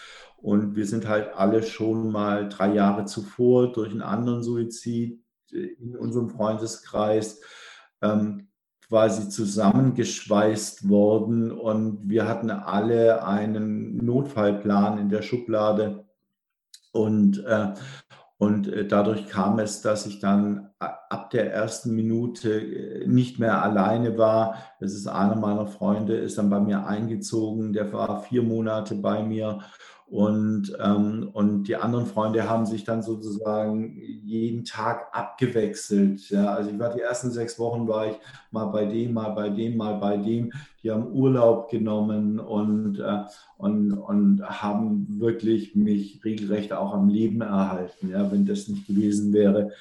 Und 0.45 0.77
wir 0.77 0.87
sind 0.87 1.09
halt 1.09 1.35
alle 1.35 1.63
schon 1.63 2.13
mal 2.13 2.51
drei 2.51 2.75
Jahre 2.75 3.07
zuvor 3.07 3.73
durch 3.73 3.91
einen 3.91 4.03
anderen 4.03 4.43
Suizid 4.43 5.25
in 5.51 5.97
unserem 5.97 6.29
Freundeskreis 6.29 7.41
ähm, 8.03 8.49
quasi 8.87 9.31
zusammengeschweißt 9.31 10.87
worden. 10.87 11.51
Und 11.51 12.11
wir 12.11 12.29
hatten 12.29 12.51
alle 12.51 13.25
einen 13.25 13.97
Notfallplan 13.97 14.99
in 14.99 15.09
der 15.09 15.23
Schublade 15.23 16.05
und, 16.93 17.43
äh, 17.47 17.73
und 18.37 18.69
äh, 18.69 18.87
dadurch 18.87 19.29
kam 19.29 19.59
es, 19.59 19.81
dass 19.81 20.05
ich 20.05 20.21
dann 20.21 20.69
ab 20.79 21.31
der 21.31 21.55
ersten 21.55 21.95
Minute 21.95 22.61
äh, 22.61 23.07
nicht 23.07 23.39
mehr 23.39 23.63
alleine 23.63 24.19
war. 24.19 24.57
Das 24.79 24.93
ist 24.93 25.07
einer 25.07 25.37
meiner 25.37 25.67
Freunde, 25.67 26.19
ist 26.19 26.37
dann 26.37 26.51
bei 26.51 26.61
mir 26.61 26.87
eingezogen. 26.87 27.73
Der 27.73 27.95
war 27.95 28.21
vier 28.21 28.43
Monate 28.43 28.95
bei 28.97 29.23
mir 29.23 29.61
und, 30.06 30.76
ähm, 30.84 31.30
und 31.32 31.64
die 31.64 31.76
anderen 31.76 32.06
Freunde 32.06 32.49
haben 32.49 32.66
sich 32.66 32.84
dann 32.84 33.02
sozusagen 33.02 33.99
jeden 34.23 34.64
Tag 34.64 35.08
abgewechselt. 35.12 36.28
Ja. 36.28 36.54
Also 36.54 36.70
ich 36.70 36.78
war 36.78 36.94
die 36.94 37.00
ersten 37.00 37.30
sechs 37.30 37.58
Wochen 37.58 37.88
war 37.88 38.08
ich 38.08 38.16
mal 38.50 38.66
bei 38.66 38.84
dem, 38.84 39.14
mal 39.14 39.30
bei 39.30 39.49
dem, 39.49 39.76
mal 39.76 39.94
bei 39.94 40.18
dem. 40.18 40.52
Die 40.82 40.90
haben 40.90 41.11
Urlaub 41.11 41.70
genommen 41.70 42.38
und, 42.38 43.00
äh, 43.00 43.25
und, 43.56 43.92
und 43.92 44.42
haben 44.42 45.20
wirklich 45.20 45.75
mich 45.75 46.23
regelrecht 46.23 46.75
auch 46.75 46.92
am 46.92 47.08
Leben 47.08 47.40
erhalten. 47.40 48.11
Ja. 48.11 48.30
Wenn 48.30 48.44
das 48.44 48.68
nicht 48.68 48.87
gewesen 48.87 49.32
wäre, 49.32 49.73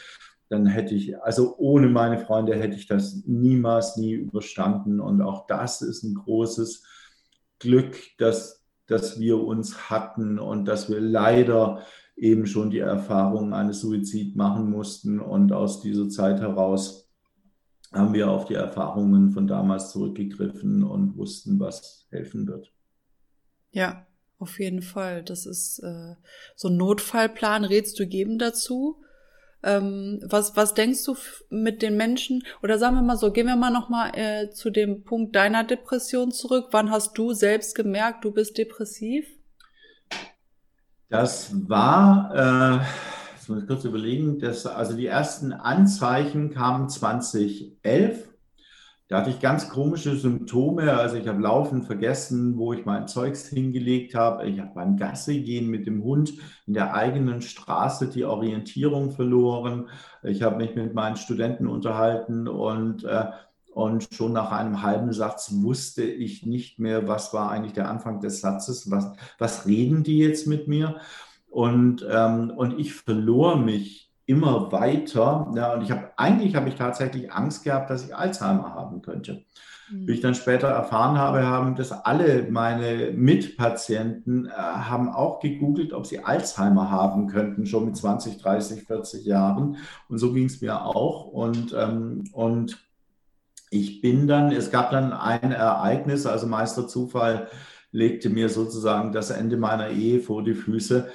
dann 0.47 0.65
hätte 0.65 0.95
ich, 0.95 1.21
also 1.21 1.55
ohne 1.57 1.89
meine 1.89 2.17
Freunde 2.17 2.55
hätte 2.55 2.77
ich 2.77 2.87
das 2.87 3.23
niemals, 3.25 3.97
nie 3.97 4.13
überstanden. 4.13 5.01
Und 5.01 5.21
auch 5.21 5.47
das 5.47 5.81
ist 5.81 6.03
ein 6.03 6.15
großes 6.15 6.83
Glück, 7.59 7.97
dass 8.17 8.62
das 8.87 9.19
wir 9.19 9.39
uns 9.39 9.89
hatten 9.89 10.39
und 10.39 10.65
dass 10.65 10.89
wir 10.89 10.99
leider 10.99 11.81
eben 12.15 12.45
schon 12.45 12.69
die 12.69 12.79
Erfahrung 12.79 13.53
eines 13.53 13.81
Suizid 13.81 14.35
machen 14.35 14.69
mussten. 14.69 15.19
Und 15.19 15.51
aus 15.51 15.81
dieser 15.81 16.09
Zeit 16.09 16.39
heraus 16.39 17.09
haben 17.91 18.13
wir 18.13 18.29
auf 18.29 18.45
die 18.45 18.55
Erfahrungen 18.55 19.31
von 19.31 19.47
damals 19.47 19.91
zurückgegriffen 19.91 20.83
und 20.83 21.15
wussten, 21.17 21.59
was 21.59 22.07
helfen 22.09 22.47
wird. 22.47 22.71
Ja, 23.71 24.05
auf 24.39 24.59
jeden 24.59 24.81
Fall. 24.81 25.23
Das 25.23 25.45
ist 25.45 25.79
äh, 25.79 26.15
so 26.55 26.67
ein 26.67 26.77
Notfallplan, 26.77 27.63
rätst 27.63 27.99
du 27.99 28.07
geben 28.07 28.37
dazu? 28.37 29.01
Ähm, 29.63 30.20
was, 30.24 30.55
was 30.55 30.74
denkst 30.74 31.03
du 31.05 31.15
mit 31.50 31.82
den 31.82 31.96
Menschen? 31.98 32.43
Oder 32.62 32.77
sagen 32.77 32.96
wir 32.96 33.01
mal 33.01 33.17
so, 33.17 33.32
gehen 33.32 33.48
wir 33.48 33.55
mal 33.55 33.72
nochmal 33.72 34.12
äh, 34.13 34.50
zu 34.51 34.70
dem 34.70 35.03
Punkt 35.03 35.36
deiner 35.36 35.63
Depression 35.63 36.32
zurück. 36.32 36.67
Wann 36.72 36.91
hast 36.91 37.17
du 37.17 37.34
selbst 37.34 37.75
gemerkt, 37.75 38.25
du 38.25 38.32
bist 38.32 38.58
depressiv? 38.58 39.25
Das 41.10 41.51
war, 41.70 42.82
äh, 42.82 43.36
jetzt 43.36 43.48
muss 43.48 43.62
ich 43.62 43.67
kurz 43.67 43.86
überlegen, 43.86 44.39
das, 44.39 44.65
also 44.65 44.96
die 44.96 45.08
ersten 45.08 45.53
Anzeichen 45.53 46.51
kamen 46.51 46.89
2011. 46.89 48.32
Da 49.13 49.20
hatte 49.20 49.29
ich 49.29 49.39
ganz 49.39 49.70
komische 49.70 50.15
Symptome. 50.15 50.91
Also 50.98 51.17
ich 51.17 51.27
habe 51.27 51.39
laufend 51.39 51.86
vergessen, 51.86 52.58
wo 52.58 52.74
ich 52.74 52.84
mein 52.84 53.08
Zeugs 53.08 53.48
hingelegt 53.48 54.15
habe. 54.15 54.48
Ich 54.48 54.60
habe 54.60 54.72
beim 54.74 54.98
Gasse 54.98 55.39
gehen 55.39 55.70
mit 55.70 55.86
dem 55.86 56.03
Hund 56.03 56.34
in 56.65 56.74
der 56.74 56.96
eigenen 56.96 57.43
Straße 57.43 58.08
die 58.08 58.25
Orientierung 58.25 59.12
verloren. 59.12 59.88
Ich 60.24 60.41
habe 60.41 60.55
mich 60.55 60.74
mit 60.74 60.96
meinen 60.96 61.15
Studenten 61.15 61.67
unterhalten 61.67 62.48
und, 62.48 63.03
äh, 63.03 63.25
und 63.72 64.08
schon 64.12 64.34
nach 64.34 64.51
einem 64.51 64.82
halben 64.82 65.13
Satz 65.13 65.51
wusste 65.62 66.01
ich 66.01 66.48
nicht 66.48 66.79
mehr, 66.79 67.08
was 67.08 67.36
war 67.36 67.51
eigentlich 67.51 67.74
der 67.74 67.91
Anfang 67.91 68.20
des 68.20 68.41
Satzes, 68.41 68.89
was, 68.89 69.13
was 69.38 69.67
reden 69.67 70.01
die 70.01 70.17
jetzt 70.17 70.48
mit 70.48 70.67
mir. 70.67 70.96
Und, 71.51 72.03
ähm, 72.10 72.50
und 72.50 72.79
ich 72.79 72.96
verlor 72.96 73.58
mich 73.58 74.02
immer 74.25 74.71
weiter. 74.71 75.51
Ja, 75.55 75.73
und 75.73 75.81
ich 75.81 75.91
habe 75.91 76.11
eigentlich 76.17 76.55
habe 76.55 76.69
ich 76.69 76.75
tatsächlich 76.75 77.31
Angst 77.31 77.63
gehabt, 77.63 77.89
dass 77.89 78.05
ich 78.05 78.15
Alzheimer 78.15 78.73
haben 78.73 79.01
könnte. 79.01 79.43
Mhm. 79.91 80.07
Wie 80.07 80.13
ich 80.13 80.21
dann 80.21 80.35
später 80.35 80.67
erfahren 80.67 81.17
habe, 81.17 81.45
haben 81.45 81.75
das 81.75 81.91
alle 81.91 82.47
meine 82.49 83.11
Mitpatienten 83.11 84.47
äh, 84.47 84.51
haben 84.51 85.09
auch 85.09 85.39
gegoogelt, 85.39 85.93
ob 85.93 86.05
sie 86.05 86.23
Alzheimer 86.23 86.89
haben 86.89 87.27
könnten, 87.27 87.65
schon 87.65 87.85
mit 87.85 87.97
20, 87.97 88.41
30, 88.41 88.83
40 88.83 89.25
Jahren. 89.25 89.77
Und 90.07 90.17
so 90.17 90.33
ging 90.33 90.45
es 90.45 90.61
mir 90.61 90.85
auch. 90.85 91.25
Und, 91.25 91.75
ähm, 91.77 92.23
und 92.33 92.77
ich 93.71 94.01
bin 94.01 94.27
dann, 94.27 94.51
es 94.51 94.71
gab 94.71 94.91
dann 94.91 95.13
ein 95.13 95.51
Ereignis, 95.51 96.25
also 96.25 96.47
Meister 96.47 96.87
Zufall 96.87 97.47
legte 97.91 98.29
mir 98.29 98.49
sozusagen 98.49 99.11
das 99.11 99.29
Ende 99.29 99.57
meiner 99.57 99.89
Ehe 99.89 100.19
vor 100.19 100.43
die 100.43 100.55
Füße. 100.55 101.09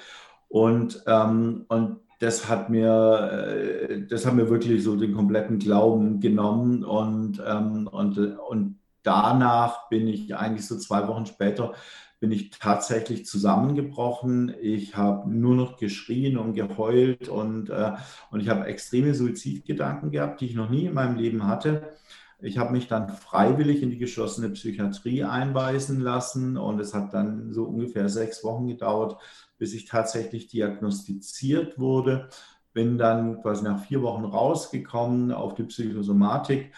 Und, 0.48 1.02
ähm, 1.06 1.64
und 1.68 2.00
das 2.18 2.48
hat 2.48 2.70
mir, 2.70 3.88
äh, 3.88 4.06
das 4.06 4.26
hat 4.26 4.34
mir 4.34 4.50
wirklich 4.50 4.82
so 4.82 4.96
den 4.96 5.14
kompletten 5.14 5.58
Glauben 5.58 6.20
genommen 6.20 6.84
und, 6.84 7.42
ähm, 7.46 7.87
und, 7.87 8.18
und 8.18 8.78
danach 9.02 9.88
bin 9.88 10.06
ich 10.08 10.34
eigentlich 10.37 10.66
so 10.66 10.76
zwei 10.78 11.06
Wochen 11.08 11.26
später 11.26 11.75
bin 12.20 12.32
ich 12.32 12.50
tatsächlich 12.50 13.26
zusammengebrochen. 13.26 14.54
Ich 14.60 14.96
habe 14.96 15.30
nur 15.30 15.54
noch 15.54 15.76
geschrien 15.76 16.37
und 16.37 16.54
geheult 16.54 17.28
und, 17.28 17.70
äh, 17.70 17.92
und 18.30 18.40
ich 18.40 18.48
habe 18.48 18.66
extreme 18.66 19.14
Suizidgedanken 19.14 20.10
gehabt, 20.10 20.40
die 20.40 20.46
ich 20.46 20.54
noch 20.54 20.68
nie 20.68 20.87
in 20.87 20.94
meinem 20.94 21.16
Leben 21.16 21.46
hatte. 21.46 21.94
Ich 22.40 22.57
habe 22.57 22.73
mich 22.73 22.87
dann 22.87 23.09
freiwillig 23.09 23.83
in 23.83 23.90
die 23.90 23.99
geschlossene 23.99 24.50
Psychiatrie 24.50 25.25
einweisen 25.25 26.00
lassen 26.00 26.57
und 26.57 26.78
es 26.80 26.95
hat 26.95 27.12
dann 27.12 27.52
so 27.52 27.64
ungefähr 27.64 28.09
sechs 28.09 28.45
Wochen 28.45 28.68
gedauert, 28.68 29.21
bis 29.59 29.75
ich 29.75 29.87
tatsächlich 29.87 30.47
diagnostiziert 30.47 31.78
wurde. 31.78 32.28
Bin 32.73 32.97
dann 32.97 33.42
quasi 33.42 33.64
nach 33.64 33.85
vier 33.85 34.02
Wochen 34.02 34.25
rausgekommen 34.25 35.33
auf 35.33 35.54
die 35.54 35.64
Psychosomatik 35.64 36.73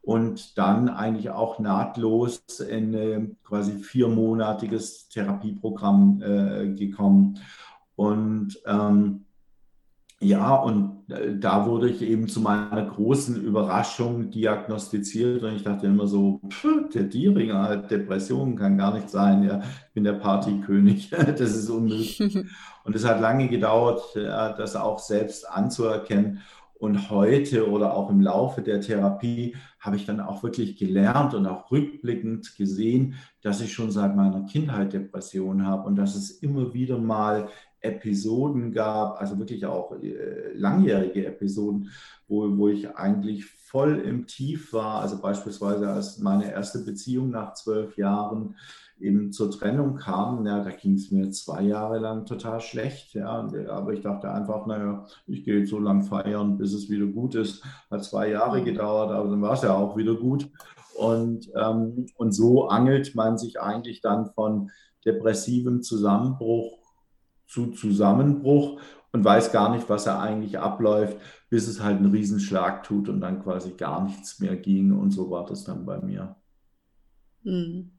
und 0.00 0.56
dann 0.56 0.88
eigentlich 0.88 1.28
auch 1.28 1.58
nahtlos 1.58 2.42
in 2.60 2.94
äh, 2.94 3.28
quasi 3.44 3.72
viermonatiges 3.78 5.08
Therapieprogramm 5.08 6.22
äh, 6.22 6.68
gekommen. 6.74 7.38
Und 7.96 8.60
ähm, 8.66 9.26
ja, 10.22 10.54
und 10.54 11.10
äh, 11.10 11.36
da 11.38 11.66
wurde 11.66 11.90
ich 11.90 12.00
eben 12.02 12.28
zu 12.28 12.40
meiner 12.40 12.84
großen 12.84 13.42
Überraschung 13.42 14.30
diagnostiziert 14.30 15.42
und 15.42 15.56
ich 15.56 15.64
dachte 15.64 15.86
immer 15.86 16.06
so, 16.06 16.40
der 16.94 17.04
Dieringer 17.04 17.62
hat 17.62 17.90
Depressionen, 17.90 18.56
kann 18.56 18.78
gar 18.78 18.94
nicht 18.94 19.10
sein. 19.10 19.42
Ja, 19.42 19.60
ich 19.60 19.94
bin 19.94 20.04
der 20.04 20.14
Partykönig, 20.14 21.10
das 21.10 21.40
ist 21.40 21.68
unmöglich. 21.68 22.20
Und 22.84 22.96
es 22.96 23.06
hat 23.06 23.20
lange 23.20 23.46
gedauert, 23.46 24.02
das 24.16 24.74
auch 24.74 24.98
selbst 24.98 25.48
anzuerkennen. 25.48 26.40
Und 26.74 27.10
heute 27.10 27.70
oder 27.70 27.94
auch 27.94 28.10
im 28.10 28.20
Laufe 28.20 28.60
der 28.60 28.80
Therapie 28.80 29.54
habe 29.78 29.94
ich 29.94 30.04
dann 30.04 30.18
auch 30.18 30.42
wirklich 30.42 30.76
gelernt 30.76 31.32
und 31.32 31.46
auch 31.46 31.70
rückblickend 31.70 32.56
gesehen, 32.56 33.14
dass 33.40 33.60
ich 33.60 33.72
schon 33.72 33.92
seit 33.92 34.16
meiner 34.16 34.46
Kindheit 34.46 34.92
Depressionen 34.92 35.64
habe 35.64 35.86
und 35.86 35.94
dass 35.94 36.16
es 36.16 36.30
immer 36.30 36.74
wieder 36.74 36.98
mal 36.98 37.46
Episoden 37.82 38.72
gab, 38.72 39.20
also 39.20 39.38
wirklich 39.38 39.66
auch 39.66 39.92
äh, 40.00 40.52
langjährige 40.54 41.26
Episoden, 41.26 41.90
wo, 42.28 42.56
wo 42.56 42.68
ich 42.68 42.96
eigentlich 42.96 43.44
voll 43.44 43.98
im 44.00 44.26
Tief 44.26 44.72
war. 44.72 45.00
Also 45.00 45.20
beispielsweise 45.20 45.88
als 45.88 46.18
meine 46.18 46.50
erste 46.50 46.80
Beziehung 46.80 47.30
nach 47.30 47.54
zwölf 47.54 47.96
Jahren 47.96 48.56
eben 49.00 49.32
zur 49.32 49.50
Trennung 49.50 49.96
kam, 49.96 50.46
ja, 50.46 50.62
da 50.62 50.70
ging 50.70 50.94
es 50.94 51.10
mir 51.10 51.30
zwei 51.32 51.62
Jahre 51.62 51.98
lang 51.98 52.24
total 52.24 52.60
schlecht. 52.60 53.14
Ja, 53.14 53.48
aber 53.68 53.92
ich 53.92 54.00
dachte 54.00 54.30
einfach, 54.30 54.66
naja, 54.66 55.06
ich 55.26 55.44
gehe 55.44 55.60
jetzt 55.60 55.70
so 55.70 55.78
lang 55.78 56.02
feiern, 56.02 56.56
bis 56.56 56.72
es 56.72 56.88
wieder 56.88 57.06
gut 57.06 57.34
ist. 57.34 57.64
Hat 57.90 58.04
zwei 58.04 58.30
Jahre 58.30 58.60
mhm. 58.60 58.64
gedauert, 58.64 59.10
aber 59.10 59.28
dann 59.28 59.42
war 59.42 59.54
es 59.54 59.62
ja 59.62 59.74
auch 59.74 59.96
wieder 59.96 60.14
gut. 60.14 60.48
Und, 60.94 61.50
ähm, 61.56 62.06
und 62.16 62.32
so 62.32 62.68
angelt 62.68 63.14
man 63.14 63.38
sich 63.38 63.60
eigentlich 63.60 64.02
dann 64.02 64.26
von 64.26 64.70
depressivem 65.04 65.82
Zusammenbruch 65.82 66.81
zu 67.52 67.70
Zusammenbruch 67.72 68.80
und 69.12 69.24
weiß 69.24 69.52
gar 69.52 69.74
nicht, 69.74 69.88
was 69.88 70.06
er 70.06 70.20
eigentlich 70.20 70.58
abläuft, 70.58 71.18
bis 71.50 71.68
es 71.68 71.82
halt 71.82 71.98
einen 71.98 72.10
Riesenschlag 72.10 72.82
tut 72.82 73.08
und 73.08 73.20
dann 73.20 73.42
quasi 73.42 73.72
gar 73.72 74.02
nichts 74.04 74.40
mehr 74.40 74.56
ging. 74.56 74.92
Und 74.92 75.10
so 75.10 75.30
war 75.30 75.44
das 75.44 75.64
dann 75.64 75.84
bei 75.84 75.98
mir. 76.00 76.36
Hm. 77.44 77.90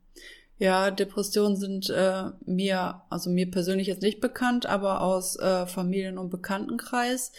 Ja, 0.58 0.92
Depressionen 0.92 1.56
sind 1.56 1.90
äh, 1.90 2.32
mir, 2.46 3.02
also 3.10 3.30
mir 3.30 3.50
persönlich 3.52 3.88
jetzt 3.88 4.02
nicht 4.02 4.22
bekannt, 4.22 4.66
aber 4.66 5.02
aus 5.02 5.38
äh, 5.38 5.68
Familien- 5.68 6.18
und 6.18 6.30
Bekanntenkreis. 6.30 7.32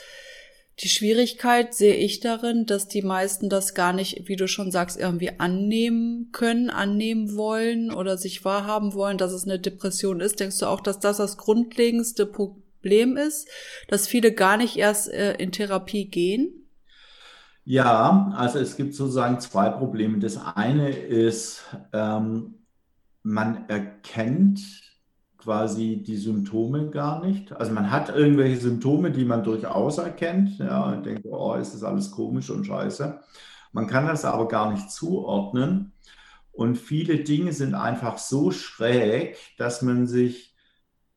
Die 0.81 0.89
Schwierigkeit 0.89 1.73
sehe 1.73 1.95
ich 1.95 2.19
darin, 2.19 2.67
dass 2.67 2.89
die 2.89 3.03
meisten 3.03 3.49
das 3.49 3.75
gar 3.75 3.93
nicht, 3.93 4.29
wie 4.29 4.35
du 4.35 4.49
schon 4.49 4.73
sagst, 4.73 4.99
irgendwie 4.99 5.39
annehmen 5.39 6.31
können, 6.33 6.69
annehmen 6.69 7.37
wollen 7.37 7.93
oder 7.93 8.19
sich 8.19 8.45
wahrhaben 8.45 8.93
wollen, 8.93 9.17
dass 9.17 9.33
es 9.33 9.45
eine 9.45 9.61
Depression 9.61 10.21
ist. 10.21 10.41
Denkst 10.41 10.59
du 10.59 10.67
auch, 10.67 10.81
dass 10.81 10.99
das 10.99 11.19
das 11.19 11.37
grundlegendste 11.37 12.27
Problem 12.27 13.17
ist, 13.17 13.49
dass 13.87 14.09
viele 14.09 14.33
gar 14.33 14.57
nicht 14.57 14.77
erst 14.77 15.09
äh, 15.13 15.35
in 15.35 15.53
Therapie 15.53 16.07
gehen? 16.07 16.65
Ja, 17.65 18.35
also 18.37 18.59
es 18.59 18.77
gibt 18.77 18.95
sozusagen 18.95 19.39
zwei 19.41 19.71
Probleme. 19.71 20.19
Das 20.19 20.37
eine 20.37 20.91
ist, 20.91 21.63
ähm, 21.93 22.57
man 23.23 23.69
erkennt 23.69 24.61
quasi 25.45 26.03
die 26.03 26.17
Symptome 26.17 26.89
gar 26.89 27.25
nicht. 27.25 27.53
Also 27.53 27.73
man 27.73 27.91
hat 27.91 28.09
irgendwelche 28.09 28.57
Symptome, 28.57 29.11
die 29.11 29.27
man 29.27 29.45
durchaus 29.45 29.99
erkennt. 29.99 30.59
Ja, 30.59 30.85
und 30.91 31.05
denkt, 31.05 31.27
oh, 31.27 31.55
ist 31.55 31.75
das 31.75 31.85
alles 31.85 32.11
komisch 32.11 32.49
und 32.49 32.65
scheiße. 32.65 33.21
Man 33.73 33.87
kann 33.87 34.07
das 34.07 34.25
aber 34.25 34.49
gar 34.49 34.73
nicht 34.73 34.91
zuordnen. 34.91 35.93
Und 36.51 36.79
viele 36.79 37.19
Dinge 37.19 37.53
sind 37.53 37.75
einfach 37.75 38.17
so 38.17 38.53
schräg, 38.53 39.37
dass 39.59 39.83
man 39.83 40.07
sich 40.07 40.55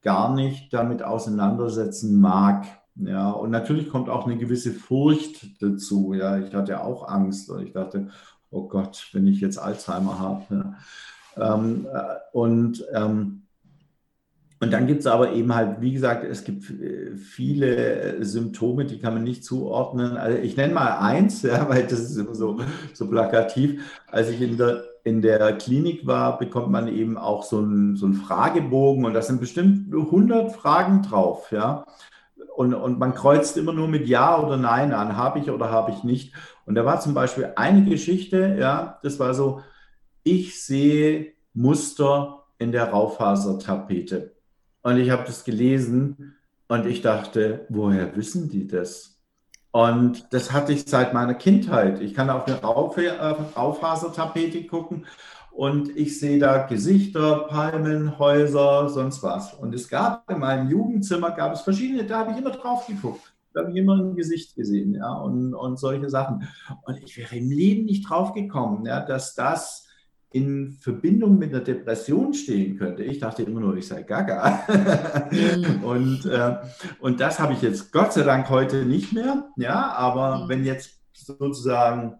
gar 0.01 0.36
nicht 0.36 0.74
damit 0.74 1.03
auseinandersetzen 1.03 2.19
mag. 2.19 2.65
Ja, 2.96 3.29
und 3.29 3.51
natürlich 3.51 3.89
kommt 3.89 4.09
auch 4.09 4.25
eine 4.25 4.37
gewisse 4.37 4.74
Furcht 4.74 5.61
dazu. 5.61 6.13
Ja, 6.13 6.37
ich 6.37 6.53
hatte 6.53 6.83
auch 6.83 7.07
Angst 7.07 7.50
und 7.50 7.66
ich 7.66 7.72
dachte, 7.72 8.09
oh 8.50 8.68
Gott, 8.68 9.07
wenn 9.13 9.27
ich 9.27 9.40
jetzt 9.40 9.57
Alzheimer 9.57 10.20
habe. 10.20 10.75
Ja. 11.37 11.53
Ähm, 11.55 11.87
äh, 11.94 12.16
und 12.33 12.83
ähm, 12.94 13.47
und 14.59 14.74
dann 14.74 14.87
gibt 14.87 15.01
es 15.01 15.07
aber 15.07 15.33
eben 15.33 15.53
halt, 15.53 15.81
wie 15.81 15.93
gesagt, 15.93 16.24
es 16.24 16.43
gibt 16.43 16.70
äh, 16.70 17.15
viele 17.15 18.24
Symptome, 18.25 18.85
die 18.85 18.98
kann 18.98 19.13
man 19.13 19.24
nicht 19.24 19.46
zuordnen. 19.46 20.17
Also 20.17 20.37
ich 20.39 20.57
nenne 20.57 20.74
mal 20.74 20.98
eins, 20.98 21.41
ja, 21.43 21.70
weil 21.70 21.83
das 21.83 22.00
ist 22.00 22.17
immer 22.17 22.33
so, 22.33 22.59
so 22.93 23.07
plakativ. 23.07 23.83
Als 24.07 24.29
ich 24.29 24.41
in 24.41 24.57
der, 24.57 24.83
in 25.03 25.22
der 25.22 25.53
Klinik 25.57 26.07
war, 26.07 26.39
bekommt 26.39 26.72
man 26.72 26.87
eben 26.87 27.17
auch 27.17 27.43
so 27.43 27.59
einen, 27.59 27.96
so 27.98 28.11
Fragebogen 28.11 29.05
und 29.05 29.13
da 29.13 29.22
sind 29.22 29.39
bestimmt 29.39 29.93
100 29.93 30.51
Fragen 30.51 31.03
drauf. 31.03 31.51
Ja. 31.51 31.85
Und, 32.55 32.74
und 32.74 32.98
man 32.98 33.13
kreuzt 33.13 33.57
immer 33.57 33.74
nur 33.74 33.87
mit 33.87 34.07
Ja 34.07 34.41
oder 34.41 34.57
Nein 34.57 34.91
an, 34.91 35.17
habe 35.17 35.37
ich 35.37 35.51
oder 35.51 35.70
habe 35.70 35.91
ich 35.91 36.03
nicht. 36.03 36.33
Und 36.65 36.74
da 36.74 36.83
war 36.83 37.00
zum 37.00 37.13
Beispiel 37.13 37.53
eine 37.55 37.85
Geschichte, 37.85 38.57
ja, 38.59 38.98
das 39.03 39.20
war 39.20 39.35
so, 39.35 39.61
ich 40.24 40.63
sehe 40.63 41.33
Muster 41.53 42.46
in 42.57 42.72
der 42.72 42.89
Raufasertapete. 42.89 44.37
Und 44.88 44.98
ich 45.00 45.10
habe 45.10 45.26
das 45.26 45.44
gelesen 45.44 46.36
und 46.70 46.86
ich 46.86 47.02
dachte, 47.02 47.66
woher 47.68 48.16
wissen 48.16 48.50
die 48.50 48.68
das? 48.68 49.20
Und 49.72 50.32
das 50.32 50.54
hatte 50.54 50.72
ich 50.72 50.88
seit 50.88 51.14
meiner 51.14 51.34
Kindheit. 51.34 52.00
Ich 52.00 52.14
kann 52.14 52.30
auf 52.30 52.48
eine 52.48 52.62
Raufasertapete 52.62 54.66
gucken 54.66 55.06
und 55.52 55.90
ich 55.98 56.18
sehe 56.18 56.40
da 56.40 56.68
Gesichter, 56.68 57.48
Palmen, 57.50 58.18
Häuser, 58.18 58.88
sonst 58.88 59.22
was. 59.24 59.56
Und 59.56 59.76
es 59.76 59.90
gab 59.90 60.32
in 60.32 60.40
meinem 60.40 60.70
Jugendzimmer 60.70 61.32
gab 61.32 61.52
es 61.52 61.60
verschiedene, 61.60 62.06
da 62.06 62.20
habe 62.20 62.32
ich 62.32 62.38
immer 62.38 62.52
drauf 62.52 62.88
geguckt. 62.88 63.34
Da 63.54 63.64
habe 63.64 63.72
ich 63.72 63.76
immer 63.76 63.98
ein 63.98 64.16
Gesicht 64.16 64.56
gesehen, 64.56 64.94
ja, 64.94 65.12
und, 65.16 65.54
und 65.54 65.78
solche 65.78 66.10
Sachen. 66.10 66.48
Und 66.84 67.04
ich 67.04 67.18
wäre 67.18 67.36
im 67.36 67.52
Leben 67.52 67.84
nicht 67.84 68.10
drauf 68.10 68.32
gekommen, 68.32 68.86
ja, 68.86 69.02
dass 69.02 69.36
das 69.36 69.87
in 70.29 70.77
Verbindung 70.81 71.37
mit 71.37 71.53
einer 71.53 71.63
Depression 71.63 72.33
stehen 72.33 72.77
könnte. 72.77 73.03
Ich 73.03 73.20
dachte 73.20 73.44
immer 73.44 73.61
nur, 73.61 73.77
ich 73.77 73.87
sei 73.87 74.03
gaga. 74.03 74.63
Mhm. 75.31 75.83
und, 75.83 76.25
äh, 76.25 76.57
und 77.00 77.20
das 77.20 77.40
habe 77.40 77.53
ich 77.53 77.61
jetzt 77.61 77.92
Gott 77.92 78.13
sei 78.13 78.24
Dank 78.24 78.50
heute 78.50 78.85
nicht 78.85 79.13
mehr. 79.13 79.50
Ja, 79.55 79.92
aber 79.94 80.40
mhm. 80.40 80.50
wenn 80.50 80.66
jetzt 80.66 81.00
sozusagen 81.13 82.20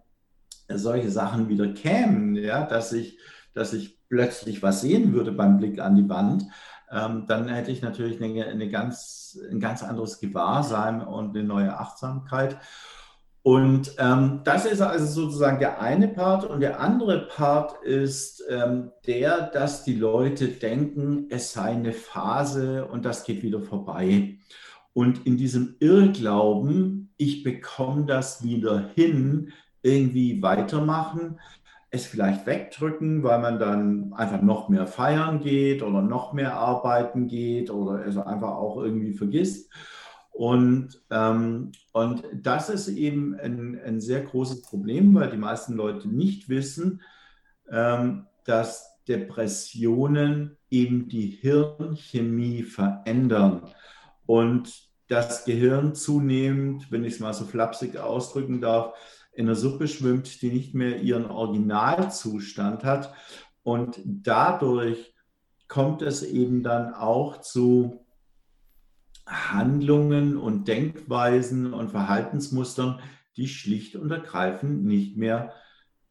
solche 0.68 1.10
Sachen 1.10 1.48
wieder 1.48 1.68
kämen, 1.68 2.34
ja, 2.34 2.64
dass 2.64 2.92
ich, 2.92 3.18
dass 3.54 3.72
ich 3.72 3.98
plötzlich 4.08 4.62
was 4.62 4.80
sehen 4.80 5.12
würde 5.12 5.32
beim 5.32 5.58
Blick 5.58 5.78
an 5.78 5.96
die 5.96 6.08
Wand, 6.08 6.44
ähm, 6.90 7.26
dann 7.26 7.48
hätte 7.48 7.70
ich 7.70 7.82
natürlich 7.82 8.22
eine, 8.22 8.46
eine 8.46 8.68
ganz, 8.68 9.38
ein 9.50 9.60
ganz 9.60 9.82
anderes 9.82 10.20
Gewahrsein 10.20 11.02
und 11.02 11.36
eine 11.36 11.46
neue 11.46 11.78
Achtsamkeit. 11.78 12.58
Und 13.48 13.94
ähm, 13.96 14.42
das 14.44 14.66
ist 14.66 14.82
also 14.82 15.06
sozusagen 15.06 15.58
der 15.58 15.80
eine 15.80 16.08
Part. 16.08 16.44
Und 16.44 16.60
der 16.60 16.80
andere 16.80 17.28
Part 17.28 17.82
ist 17.82 18.44
ähm, 18.50 18.90
der, 19.06 19.40
dass 19.40 19.84
die 19.84 19.94
Leute 19.94 20.48
denken, 20.48 21.28
es 21.30 21.54
sei 21.54 21.70
eine 21.70 21.94
Phase 21.94 22.84
und 22.84 23.06
das 23.06 23.24
geht 23.24 23.42
wieder 23.42 23.62
vorbei. 23.62 24.36
Und 24.92 25.24
in 25.24 25.38
diesem 25.38 25.76
Irrglauben, 25.80 27.14
ich 27.16 27.42
bekomme 27.42 28.04
das 28.04 28.44
wieder 28.44 28.90
hin, 28.94 29.54
irgendwie 29.80 30.42
weitermachen, 30.42 31.40
es 31.88 32.04
vielleicht 32.04 32.44
wegdrücken, 32.44 33.22
weil 33.22 33.38
man 33.38 33.58
dann 33.58 34.12
einfach 34.12 34.42
noch 34.42 34.68
mehr 34.68 34.86
feiern 34.86 35.40
geht 35.40 35.82
oder 35.82 36.02
noch 36.02 36.34
mehr 36.34 36.52
arbeiten 36.52 37.28
geht 37.28 37.70
oder 37.70 38.04
es 38.04 38.18
einfach 38.18 38.56
auch 38.56 38.76
irgendwie 38.76 39.14
vergisst. 39.14 39.72
Und, 40.38 41.02
ähm, 41.10 41.72
und 41.90 42.22
das 42.32 42.68
ist 42.68 42.86
eben 42.86 43.34
ein, 43.40 43.76
ein, 43.84 44.00
sehr 44.00 44.22
großes 44.22 44.62
Problem, 44.62 45.12
weil 45.16 45.30
die 45.30 45.36
meisten 45.36 45.74
Leute 45.74 46.06
nicht 46.06 46.48
wissen, 46.48 47.02
ähm, 47.68 48.28
dass 48.44 49.02
Depressionen 49.08 50.56
eben 50.70 51.08
die 51.08 51.26
Hirnchemie 51.26 52.62
verändern 52.62 53.62
und 54.26 54.88
das 55.08 55.44
Gehirn 55.44 55.96
zunehmend, 55.96 56.92
wenn 56.92 57.02
ich 57.02 57.14
es 57.14 57.20
mal 57.20 57.34
so 57.34 57.44
flapsig 57.44 57.96
ausdrücken 57.96 58.60
darf, 58.60 58.94
in 59.32 59.46
einer 59.46 59.56
Suppe 59.56 59.88
schwimmt, 59.88 60.40
die 60.40 60.52
nicht 60.52 60.72
mehr 60.72 61.00
ihren 61.00 61.26
Originalzustand 61.26 62.84
hat. 62.84 63.12
Und 63.64 64.00
dadurch 64.04 65.14
kommt 65.66 66.00
es 66.02 66.22
eben 66.22 66.62
dann 66.62 66.94
auch 66.94 67.40
zu 67.40 68.04
Handlungen 69.28 70.36
und 70.36 70.66
Denkweisen 70.68 71.72
und 71.74 71.90
Verhaltensmustern, 71.90 73.00
die 73.36 73.46
schlicht 73.48 73.94
und 73.96 74.10
ergreifend 74.10 74.84
nicht 74.84 75.16
mehr 75.16 75.52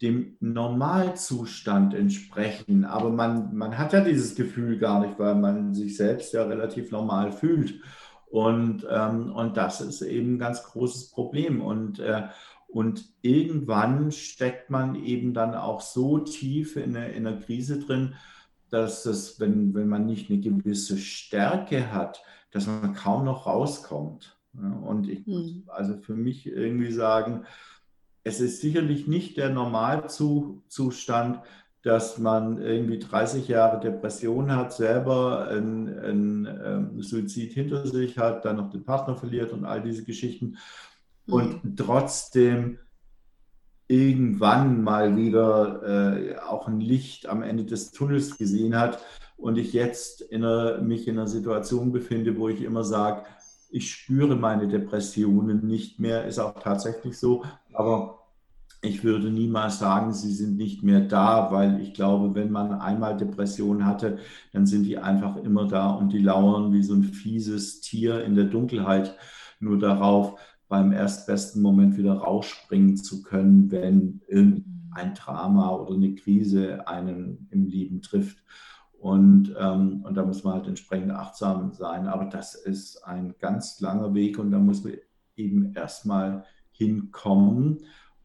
dem 0.01 0.38
Normalzustand 0.39 1.93
entsprechen. 1.93 2.86
Aber 2.86 3.10
man, 3.10 3.56
man 3.56 3.77
hat 3.77 3.93
ja 3.93 4.01
dieses 4.01 4.36
Gefühl 4.36 4.77
gar 4.77 5.01
nicht, 5.01 5.17
weil 5.19 5.36
man 5.36 5.73
sich 5.73 5.97
selbst 5.97 6.34
ja 6.34 6.43
relativ 6.43 6.91
normal 6.91 7.32
fühlt. 7.32 7.82
Und, 8.30 8.86
ähm, 8.89 9.32
und 9.32 9.58
das 9.58 9.82
ist 9.82 10.01
eben 10.01 10.36
ein 10.36 10.39
ganz 10.39 10.63
großes 10.63 11.12
Problem. 11.12 11.62
Und, 11.62 11.99
äh, 11.99 12.23
Und 12.67 13.06
irgendwann 13.21 14.12
steckt 14.12 14.69
man 14.69 14.95
eben 14.95 15.34
dann 15.34 15.56
auch 15.56 15.80
so 15.80 16.19
tief 16.19 16.75
in 16.75 16.95
einer, 16.97 17.10
in 17.13 17.25
einer 17.25 17.39
Krise 17.39 17.80
drin, 17.80 18.15
dass 18.69 19.06
es, 19.06 19.39
wenn, 19.39 19.73
wenn 19.73 19.88
man 19.88 20.06
nicht 20.06 20.30
eine 20.30 20.39
gewisse 20.39 20.97
Stärke 20.97 21.91
hat, 21.91 22.21
dass 22.51 22.67
man 22.67 22.93
kaum 22.93 23.25
noch 23.25 23.45
rauskommt. 23.45 24.38
Und 24.53 25.08
ich 25.10 25.27
muss 25.27 25.49
hm. 25.49 25.63
also 25.67 25.95
für 25.97 26.15
mich 26.15 26.47
irgendwie 26.47 26.91
sagen, 26.91 27.45
es 28.23 28.39
ist 28.39 28.62
sicherlich 28.62 29.08
nicht 29.08 29.38
der 29.38 29.49
Normalzustand, 29.49 31.39
dass 31.84 32.17
man 32.17 32.62
irgendwie 32.62 32.99
30 32.99 33.47
Jahre 33.47 33.80
Depression 33.80 34.51
hat, 34.51 34.73
selber 34.73 35.47
einen, 35.47 35.99
einen 35.99 36.45
ähm, 36.45 37.01
Suizid 37.01 37.53
hinter 37.53 37.86
sich 37.88 38.17
hat, 38.17 38.43
dann 38.43 38.58
noch 38.58 38.69
den 38.69 38.84
Partner 38.84 39.15
verliert 39.15 39.53
und 39.53 39.63
all 39.63 39.82
diese 39.82 40.03
Geschichten 40.03 40.58
und 41.27 41.63
mhm. 41.63 41.75
trotzdem 41.77 42.80
irgendwann 43.88 44.84
mal 44.84 45.15
wieder 45.15 45.84
äh, 45.84 46.38
auch 46.39 46.67
ein 46.67 46.80
Licht 46.80 47.28
am 47.28 47.41
Ende 47.41 47.63
des 47.63 47.91
Tunnels 47.91 48.38
gesehen 48.38 48.78
hat 48.78 49.00
und 49.38 49.58
ich 49.58 49.73
jetzt 49.73 50.21
in 50.21 50.43
einer, 50.43 50.82
mich 50.82 51.08
in 51.08 51.17
einer 51.17 51.28
Situation 51.28 51.91
befinde, 51.91 52.38
wo 52.38 52.50
ich 52.50 52.62
immer 52.62 52.84
sage, 52.84 53.23
ich 53.69 53.91
spüre 53.91 54.36
meine 54.36 54.67
Depressionen 54.67 55.65
nicht 55.65 56.00
mehr, 56.00 56.26
ist 56.26 56.39
auch 56.39 56.60
tatsächlich 56.60 57.17
so, 57.17 57.43
aber 57.73 58.17
ich 58.82 59.04
würde 59.04 59.32
niemals 59.32 59.80
sagen, 59.80 60.13
sie 60.13 60.34
sind 60.34 60.58
nicht 60.58 60.84
mehr 60.84 61.02
da, 61.02 61.52
weil 61.52 61.82
ich 61.82 61.93
glaube, 61.93 62.36
wenn 62.36 62.52
man 62.52 62.73
einmal 62.73 63.17
Depressionen 63.17 63.86
hatte, 63.86 64.19
dann 64.54 64.65
sind 64.65 64.84
die 64.84 64.97
einfach 64.97 65.38
immer 65.38 65.67
da 65.67 65.89
und 65.89 66.13
die 66.13 66.19
lauern 66.19 66.73
wie 66.73 66.84
so 66.84 66.93
ein 66.93 67.04
fieses 67.04 67.82
Tier 67.82 68.23
in 68.23 68.36
der 68.36 68.45
Dunkelheit 68.45 69.15
nur 69.60 69.80
darauf, 69.80 70.39
beim 70.67 70.91
erstbesten 70.91 71.62
Moment 71.62 71.97
wieder 71.97 72.13
rausspringen 72.13 72.97
zu 72.97 73.23
können, 73.23 73.71
wenn 73.71 74.21
irgendein 74.27 75.13
Drama 75.13 75.75
oder 75.75 75.95
eine 75.95 76.15
Krise 76.15 76.88
einen 76.88 77.47
im 77.51 77.65
Leben 77.65 78.01
trifft. 78.01 78.43
Und, 78.99 79.56
ähm, 79.58 80.01
und 80.03 80.15
da 80.15 80.25
muss 80.25 80.43
man 80.43 80.56
halt 80.56 80.67
entsprechend 80.67 81.12
achtsam 81.12 81.71
sein. 81.73 82.08
Aber 82.08 82.25
das 82.25 82.56
ist 82.56 83.03
ein 83.06 83.36
ganz 83.39 83.80
langer 83.80 84.13
Weg 84.13 84.39
und 84.39 84.51
da 84.51 84.60
muss 84.60 84.84
man 84.84 84.93
eben 85.36 85.73
erstmal 85.75 86.43
hinkommen 86.71 87.80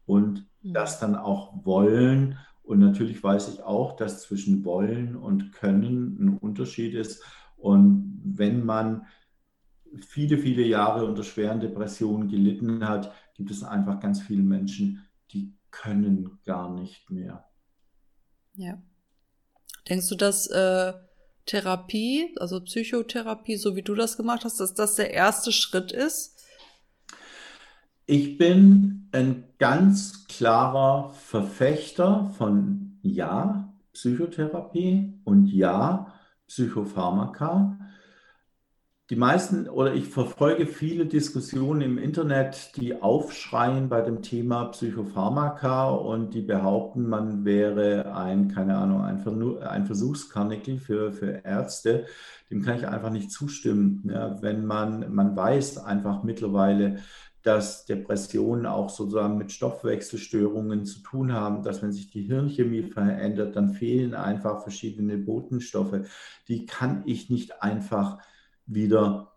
und 0.05 0.47
mhm. 0.61 0.73
das 0.73 0.99
dann 0.99 1.15
auch 1.15 1.65
wollen. 1.65 2.37
Und 2.63 2.79
natürlich 2.79 3.23
weiß 3.23 3.53
ich 3.53 3.63
auch, 3.63 3.95
dass 3.95 4.23
zwischen 4.23 4.65
wollen 4.65 5.15
und 5.15 5.51
können 5.51 6.17
ein 6.19 6.37
Unterschied 6.37 6.95
ist. 6.95 7.23
Und 7.57 8.21
wenn 8.23 8.65
man 8.65 9.05
viele, 10.01 10.37
viele 10.37 10.63
Jahre 10.63 11.05
unter 11.05 11.23
schweren 11.23 11.59
Depressionen 11.59 12.27
gelitten 12.29 12.87
hat, 12.87 13.13
gibt 13.35 13.51
es 13.51 13.63
einfach 13.63 13.99
ganz 13.99 14.21
viele 14.21 14.43
Menschen, 14.43 15.05
die 15.31 15.53
können 15.71 16.39
gar 16.45 16.73
nicht 16.73 17.09
mehr. 17.09 17.45
Ja. 18.55 18.81
Denkst 19.89 20.09
du, 20.09 20.15
dass 20.15 20.47
äh, 20.47 20.93
Therapie, 21.45 22.33
also 22.39 22.61
Psychotherapie, 22.61 23.57
so 23.57 23.75
wie 23.75 23.81
du 23.81 23.95
das 23.95 24.17
gemacht 24.17 24.45
hast, 24.45 24.59
dass 24.59 24.73
das 24.73 24.95
der 24.95 25.13
erste 25.13 25.51
Schritt 25.51 25.91
ist? 25.91 26.39
Ich 28.05 28.37
bin 28.37 29.07
ein 29.11 29.45
ganz 29.59 30.27
klarer 30.27 31.09
Verfechter 31.13 32.31
von 32.37 32.97
Ja, 33.01 33.73
Psychotherapie 33.93 35.13
und 35.23 35.47
Ja, 35.47 36.13
Psychopharmaka. 36.47 37.77
Die 39.13 39.19
meisten 39.19 39.69
oder 39.69 39.93
ich 39.93 40.07
verfolge 40.07 40.65
viele 40.65 41.05
Diskussionen 41.05 41.81
im 41.81 41.97
Internet, 41.99 42.75
die 42.77 42.99
aufschreien 42.99 43.87
bei 43.87 44.01
dem 44.01 44.23
Thema 44.23 44.65
Psychopharmaka 44.65 45.91
und 45.91 46.33
die 46.33 46.41
behaupten, 46.41 47.07
man 47.07 47.45
wäre 47.45 48.15
ein, 48.15 48.47
keine 48.47 48.75
Ahnung, 48.75 49.03
ein, 49.03 49.61
ein 49.61 49.85
Versuchskarnickel 49.85 50.79
für, 50.79 51.13
für 51.13 51.45
Ärzte. 51.45 52.07
Dem 52.49 52.63
kann 52.63 52.77
ich 52.79 52.87
einfach 52.87 53.11
nicht 53.11 53.29
zustimmen. 53.29 54.01
Ja, 54.11 54.41
wenn 54.41 54.65
man, 54.65 55.13
man 55.13 55.35
weiß 55.35 55.77
einfach 55.77 56.23
mittlerweile, 56.23 56.97
dass 57.43 57.85
Depressionen 57.85 58.65
auch 58.65 58.89
sozusagen 58.89 59.37
mit 59.37 59.51
Stoffwechselstörungen 59.51 60.85
zu 60.85 61.01
tun 61.01 61.33
haben, 61.33 61.61
dass 61.61 61.83
wenn 61.83 61.91
sich 61.91 62.09
die 62.09 62.23
Hirnchemie 62.23 62.81
verändert, 62.81 63.55
dann 63.55 63.75
fehlen 63.75 64.15
einfach 64.15 64.63
verschiedene 64.63 65.19
Botenstoffe. 65.19 65.99
Die 66.47 66.65
kann 66.65 67.03
ich 67.05 67.29
nicht 67.29 67.61
einfach 67.61 68.17
wieder 68.65 69.33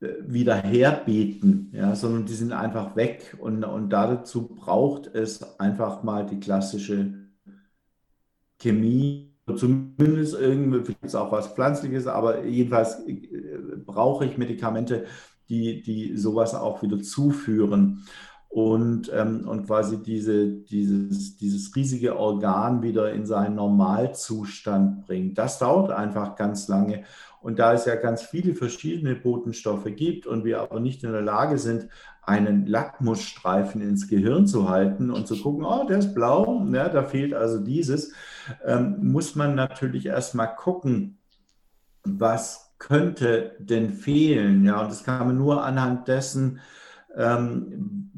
äh, 0.00 0.14
wieder 0.26 0.56
herbeten, 0.56 1.70
ja, 1.74 1.94
sondern 1.94 2.24
die 2.24 2.34
sind 2.34 2.52
einfach 2.52 2.96
weg 2.96 3.36
und, 3.38 3.64
und 3.64 3.90
dazu 3.90 4.48
braucht 4.48 5.06
es 5.08 5.60
einfach 5.60 6.02
mal 6.02 6.24
die 6.24 6.40
klassische 6.40 7.28
Chemie, 8.58 9.34
zumindest 9.56 10.34
irgendwie, 10.34 10.84
vielleicht 10.84 11.16
auch 11.16 11.32
was 11.32 11.48
Pflanzliches, 11.48 12.06
aber 12.06 12.44
jedenfalls 12.44 13.00
äh, 13.06 13.58
brauche 13.84 14.24
ich 14.24 14.38
Medikamente, 14.38 15.06
die, 15.50 15.82
die 15.82 16.16
sowas 16.16 16.54
auch 16.54 16.80
wieder 16.82 17.00
zuführen 17.00 18.06
und, 18.50 19.12
ähm, 19.14 19.46
und 19.48 19.66
quasi 19.66 20.02
diese, 20.02 20.48
dieses, 20.48 21.36
dieses 21.36 21.74
riesige 21.76 22.18
Organ 22.18 22.82
wieder 22.82 23.12
in 23.12 23.24
seinen 23.24 23.54
Normalzustand 23.54 25.06
bringt. 25.06 25.38
Das 25.38 25.60
dauert 25.60 25.92
einfach 25.92 26.34
ganz 26.34 26.66
lange. 26.66 27.04
Und 27.40 27.60
da 27.60 27.72
es 27.72 27.84
ja 27.84 27.94
ganz 27.94 28.22
viele 28.22 28.54
verschiedene 28.54 29.14
Botenstoffe 29.14 29.86
gibt 29.94 30.26
und 30.26 30.44
wir 30.44 30.60
aber 30.60 30.80
nicht 30.80 31.04
in 31.04 31.12
der 31.12 31.22
Lage 31.22 31.58
sind, 31.58 31.88
einen 32.22 32.66
Lackmusstreifen 32.66 33.80
ins 33.80 34.08
Gehirn 34.08 34.48
zu 34.48 34.68
halten 34.68 35.10
und 35.12 35.28
zu 35.28 35.40
gucken, 35.40 35.64
oh, 35.64 35.86
der 35.88 35.98
ist 35.98 36.12
blau, 36.12 36.66
ja, 36.72 36.88
da 36.88 37.04
fehlt 37.04 37.32
also 37.32 37.60
dieses, 37.60 38.12
ähm, 38.64 38.98
muss 39.00 39.36
man 39.36 39.54
natürlich 39.54 40.06
erstmal 40.06 40.54
gucken, 40.56 41.18
was 42.02 42.74
könnte 42.78 43.56
denn 43.60 43.90
fehlen. 43.90 44.64
Ja, 44.64 44.82
und 44.82 44.90
das 44.90 45.04
kann 45.04 45.28
man 45.28 45.38
nur 45.38 45.64
anhand 45.64 46.08
dessen, 46.08 46.58
ähm, 47.16 48.10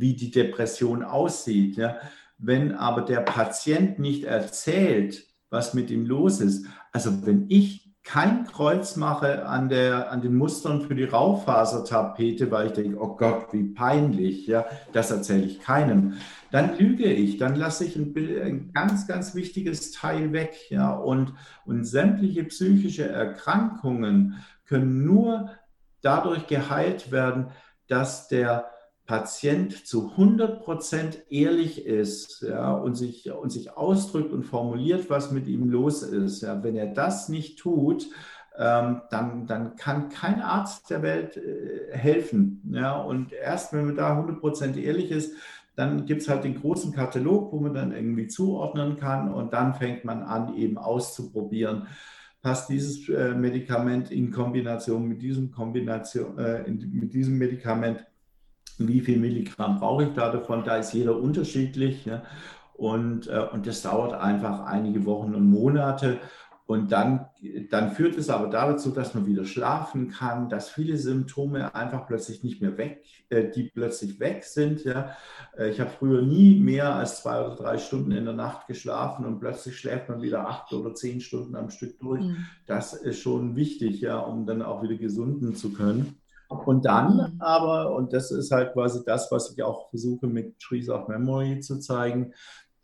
wie 0.00 0.14
die 0.14 0.30
Depression 0.30 1.02
aussieht. 1.02 1.76
Ja? 1.76 1.96
Wenn 2.38 2.74
aber 2.74 3.02
der 3.02 3.20
Patient 3.20 3.98
nicht 3.98 4.24
erzählt, 4.24 5.26
was 5.50 5.74
mit 5.74 5.90
ihm 5.90 6.06
los 6.06 6.40
ist, 6.40 6.66
also 6.92 7.26
wenn 7.26 7.46
ich 7.48 7.90
kein 8.02 8.44
Kreuz 8.44 8.96
mache 8.96 9.46
an, 9.46 9.68
der, 9.68 10.10
an 10.10 10.22
den 10.22 10.34
Mustern 10.34 10.80
für 10.80 10.94
die 10.94 11.04
Raufasertapete, 11.04 12.50
weil 12.50 12.68
ich 12.68 12.72
denke, 12.72 12.98
oh 12.98 13.14
Gott, 13.14 13.52
wie 13.52 13.64
peinlich, 13.64 14.46
ja, 14.46 14.64
das 14.92 15.10
erzähle 15.10 15.44
ich 15.44 15.60
keinem. 15.60 16.14
Dann 16.50 16.78
lüge 16.78 17.04
ich, 17.04 17.36
dann 17.36 17.56
lasse 17.56 17.84
ich 17.84 17.96
ein, 17.96 18.14
ein, 18.16 18.72
ganz, 18.72 19.06
ganz 19.06 19.34
wichtiges 19.34 19.92
Teil 19.92 20.32
weg, 20.32 20.70
ja, 20.70 20.92
und, 20.92 21.34
und 21.66 21.84
sämtliche 21.84 22.44
psychische 22.44 23.06
Erkrankungen 23.06 24.42
können 24.64 25.04
nur 25.04 25.50
dadurch 26.00 26.46
geheilt 26.46 27.12
werden, 27.12 27.48
dass 27.86 28.28
der 28.28 28.70
Patient 29.10 29.72
zu 29.88 30.12
100 30.12 30.62
Prozent 30.62 31.24
ehrlich 31.30 31.84
ist 31.84 32.42
ja, 32.48 32.70
und, 32.70 32.94
sich, 32.94 33.28
und 33.32 33.50
sich 33.50 33.76
ausdrückt 33.76 34.32
und 34.32 34.44
formuliert, 34.44 35.10
was 35.10 35.32
mit 35.32 35.48
ihm 35.48 35.68
los 35.68 36.04
ist. 36.04 36.42
Ja. 36.42 36.62
Wenn 36.62 36.76
er 36.76 36.86
das 36.86 37.28
nicht 37.28 37.58
tut, 37.58 38.06
ähm, 38.56 39.02
dann, 39.10 39.48
dann 39.48 39.74
kann 39.74 40.10
kein 40.10 40.40
Arzt 40.40 40.90
der 40.90 41.02
Welt 41.02 41.36
äh, 41.36 41.90
helfen. 41.90 42.62
Ja. 42.72 43.00
Und 43.00 43.32
erst 43.32 43.72
wenn 43.72 43.86
man 43.86 43.96
da 43.96 44.12
100 44.12 44.38
Prozent 44.38 44.76
ehrlich 44.76 45.10
ist, 45.10 45.34
dann 45.74 46.06
gibt 46.06 46.22
es 46.22 46.28
halt 46.28 46.44
den 46.44 46.60
großen 46.60 46.92
Katalog, 46.92 47.52
wo 47.52 47.58
man 47.58 47.74
dann 47.74 47.90
irgendwie 47.90 48.28
zuordnen 48.28 48.96
kann 48.96 49.34
und 49.34 49.52
dann 49.52 49.74
fängt 49.74 50.04
man 50.04 50.22
an, 50.22 50.54
eben 50.54 50.78
auszuprobieren. 50.78 51.88
Passt 52.42 52.70
dieses 52.70 53.08
äh, 53.08 53.34
Medikament 53.34 54.12
in 54.12 54.30
Kombination 54.30 55.08
mit 55.08 55.20
diesem, 55.20 55.50
Kombination, 55.50 56.38
äh, 56.38 56.70
mit 56.70 57.12
diesem 57.12 57.38
Medikament 57.38 58.06
wie 58.88 59.00
viel 59.00 59.18
Milligramm 59.18 59.78
brauche 59.78 60.04
ich 60.04 60.12
da 60.14 60.30
davon? 60.30 60.64
Da 60.64 60.76
ist 60.76 60.92
jeder 60.92 61.16
unterschiedlich. 61.16 62.04
Ja? 62.06 62.22
Und, 62.74 63.28
äh, 63.28 63.46
und 63.52 63.66
das 63.66 63.82
dauert 63.82 64.14
einfach 64.14 64.64
einige 64.64 65.04
Wochen 65.04 65.34
und 65.34 65.50
Monate. 65.50 66.18
Und 66.70 66.92
dann, 66.92 67.26
dann 67.70 67.90
führt 67.90 68.16
es 68.16 68.30
aber 68.30 68.46
dazu, 68.46 68.92
dass 68.92 69.12
man 69.12 69.26
wieder 69.26 69.44
schlafen 69.44 70.08
kann, 70.08 70.48
dass 70.48 70.70
viele 70.70 70.96
Symptome 70.96 71.74
einfach 71.74 72.06
plötzlich 72.06 72.44
nicht 72.44 72.62
mehr 72.62 72.78
weg, 72.78 73.02
äh, 73.28 73.50
die 73.50 73.64
plötzlich 73.64 74.20
weg 74.20 74.44
sind. 74.44 74.84
Ja. 74.84 75.16
Äh, 75.58 75.70
ich 75.70 75.80
habe 75.80 75.90
früher 75.90 76.22
nie 76.22 76.60
mehr 76.60 76.94
als 76.94 77.22
zwei 77.22 77.44
oder 77.44 77.56
drei 77.56 77.78
Stunden 77.78 78.12
in 78.12 78.24
der 78.24 78.34
Nacht 78.34 78.68
geschlafen 78.68 79.26
und 79.26 79.40
plötzlich 79.40 79.78
schläft 79.78 80.08
man 80.08 80.22
wieder 80.22 80.46
acht 80.46 80.72
oder 80.72 80.94
zehn 80.94 81.20
Stunden 81.20 81.56
am 81.56 81.70
Stück 81.70 81.98
durch. 81.98 82.22
Mhm. 82.22 82.46
Das 82.66 82.92
ist 82.92 83.18
schon 83.18 83.56
wichtig, 83.56 84.00
ja, 84.00 84.20
um 84.20 84.46
dann 84.46 84.62
auch 84.62 84.80
wieder 84.84 84.94
gesunden 84.94 85.56
zu 85.56 85.72
können. 85.72 86.20
Und 86.50 86.84
dann 86.84 87.36
aber, 87.38 87.94
und 87.94 88.12
das 88.12 88.32
ist 88.32 88.50
halt 88.50 88.72
quasi 88.72 89.02
das, 89.06 89.30
was 89.30 89.52
ich 89.52 89.62
auch 89.62 89.88
versuche 89.90 90.26
mit 90.26 90.58
Trees 90.58 90.88
of 90.88 91.06
Memory 91.06 91.60
zu 91.60 91.78
zeigen, 91.78 92.34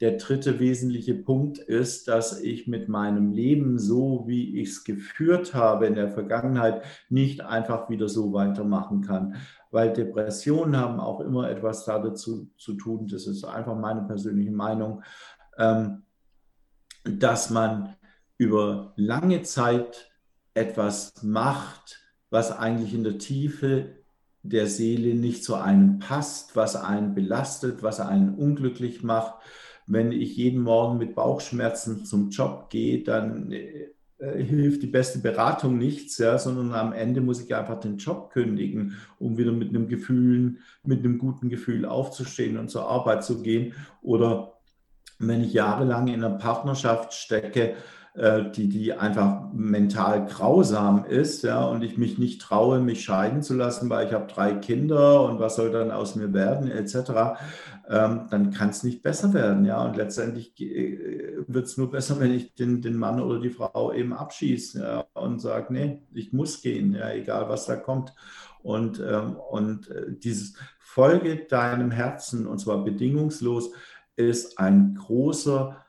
der 0.00 0.18
dritte 0.18 0.60
wesentliche 0.60 1.14
Punkt 1.14 1.58
ist, 1.58 2.06
dass 2.06 2.40
ich 2.40 2.68
mit 2.68 2.88
meinem 2.88 3.32
Leben 3.32 3.78
so, 3.78 4.24
wie 4.26 4.60
ich 4.60 4.68
es 4.68 4.84
geführt 4.84 5.54
habe 5.54 5.86
in 5.86 5.94
der 5.94 6.10
Vergangenheit, 6.10 6.82
nicht 7.08 7.40
einfach 7.40 7.88
wieder 7.88 8.08
so 8.08 8.32
weitermachen 8.32 9.00
kann. 9.00 9.36
Weil 9.70 9.92
Depressionen 9.92 10.76
haben 10.76 11.00
auch 11.00 11.20
immer 11.20 11.50
etwas 11.50 11.86
dazu 11.86 12.50
zu 12.58 12.74
tun, 12.74 13.08
das 13.08 13.26
ist 13.26 13.44
einfach 13.44 13.74
meine 13.74 14.02
persönliche 14.02 14.52
Meinung, 14.52 15.02
ähm, 15.58 16.02
dass 17.04 17.50
man 17.50 17.96
über 18.38 18.92
lange 18.96 19.42
Zeit 19.42 20.10
etwas 20.54 21.22
macht, 21.22 22.05
was 22.30 22.52
eigentlich 22.52 22.94
in 22.94 23.04
der 23.04 23.18
Tiefe 23.18 23.96
der 24.42 24.66
Seele 24.66 25.14
nicht 25.14 25.44
zu 25.44 25.54
einem 25.56 25.98
passt, 25.98 26.54
was 26.54 26.76
einen 26.76 27.14
belastet, 27.14 27.82
was 27.82 28.00
einen 28.00 28.34
unglücklich 28.34 29.02
macht 29.02 29.34
wenn 29.86 30.12
ich 30.12 30.36
jeden 30.36 30.62
Morgen 30.62 30.98
mit 30.98 31.14
Bauchschmerzen 31.14 32.04
zum 32.04 32.30
Job 32.30 32.70
gehe, 32.70 33.02
dann 33.04 33.52
äh, 33.52 33.88
hilft 34.18 34.82
die 34.82 34.88
beste 34.88 35.20
Beratung 35.20 35.78
nichts, 35.78 36.18
ja, 36.18 36.38
sondern 36.38 36.72
am 36.72 36.92
Ende 36.92 37.20
muss 37.20 37.40
ich 37.40 37.54
einfach 37.54 37.78
den 37.78 37.98
Job 37.98 38.30
kündigen, 38.30 38.96
um 39.18 39.38
wieder 39.38 39.52
mit 39.52 39.68
einem 39.68 39.88
Gefühl, 39.88 40.56
mit 40.82 41.00
einem 41.00 41.18
guten 41.18 41.48
Gefühl 41.48 41.84
aufzustehen 41.84 42.58
und 42.58 42.68
zur 42.68 42.88
Arbeit 42.88 43.24
zu 43.24 43.42
gehen. 43.42 43.74
Oder 44.02 44.54
wenn 45.18 45.42
ich 45.42 45.52
jahrelang 45.52 46.08
in 46.08 46.24
einer 46.24 46.36
Partnerschaft 46.36 47.12
stecke, 47.12 47.74
äh, 48.16 48.50
die, 48.50 48.68
die 48.68 48.94
einfach 48.94 49.52
mental 49.52 50.24
grausam 50.26 51.04
ist, 51.04 51.42
ja, 51.42 51.64
und 51.64 51.82
ich 51.82 51.98
mich 51.98 52.18
nicht 52.18 52.40
traue, 52.40 52.80
mich 52.80 53.04
scheiden 53.04 53.42
zu 53.42 53.54
lassen, 53.54 53.90
weil 53.90 54.06
ich 54.06 54.12
habe 54.14 54.32
drei 54.32 54.54
Kinder 54.54 55.22
und 55.22 55.38
was 55.38 55.56
soll 55.56 55.70
dann 55.70 55.90
aus 55.90 56.16
mir 56.16 56.32
werden, 56.32 56.70
etc., 56.70 57.38
ähm, 57.88 58.26
dann 58.30 58.50
kann 58.50 58.70
es 58.70 58.82
nicht 58.82 59.02
besser 59.02 59.32
werden, 59.34 59.64
ja, 59.64 59.84
und 59.84 59.96
letztendlich 59.96 60.58
äh, 60.60 61.44
wird 61.46 61.66
es 61.66 61.76
nur 61.76 61.90
besser, 61.90 62.18
wenn 62.18 62.32
ich 62.32 62.54
den, 62.54 62.80
den 62.80 62.96
Mann 62.96 63.20
oder 63.20 63.38
die 63.38 63.50
Frau 63.50 63.92
eben 63.92 64.12
abschieße 64.12 64.80
ja, 64.80 65.04
und 65.14 65.40
sage, 65.40 65.72
nee, 65.72 66.02
ich 66.14 66.32
muss 66.32 66.62
gehen, 66.62 66.94
ja, 66.94 67.10
egal 67.10 67.48
was 67.48 67.66
da 67.66 67.76
kommt. 67.76 68.14
Und, 68.62 68.98
ähm, 68.98 69.36
und 69.36 69.90
äh, 69.90 70.06
dieses 70.08 70.54
Folge 70.80 71.36
deinem 71.36 71.90
Herzen, 71.90 72.46
und 72.46 72.58
zwar 72.58 72.82
bedingungslos, 72.82 73.70
ist 74.16 74.58
ein 74.58 74.94
großer 74.94 75.85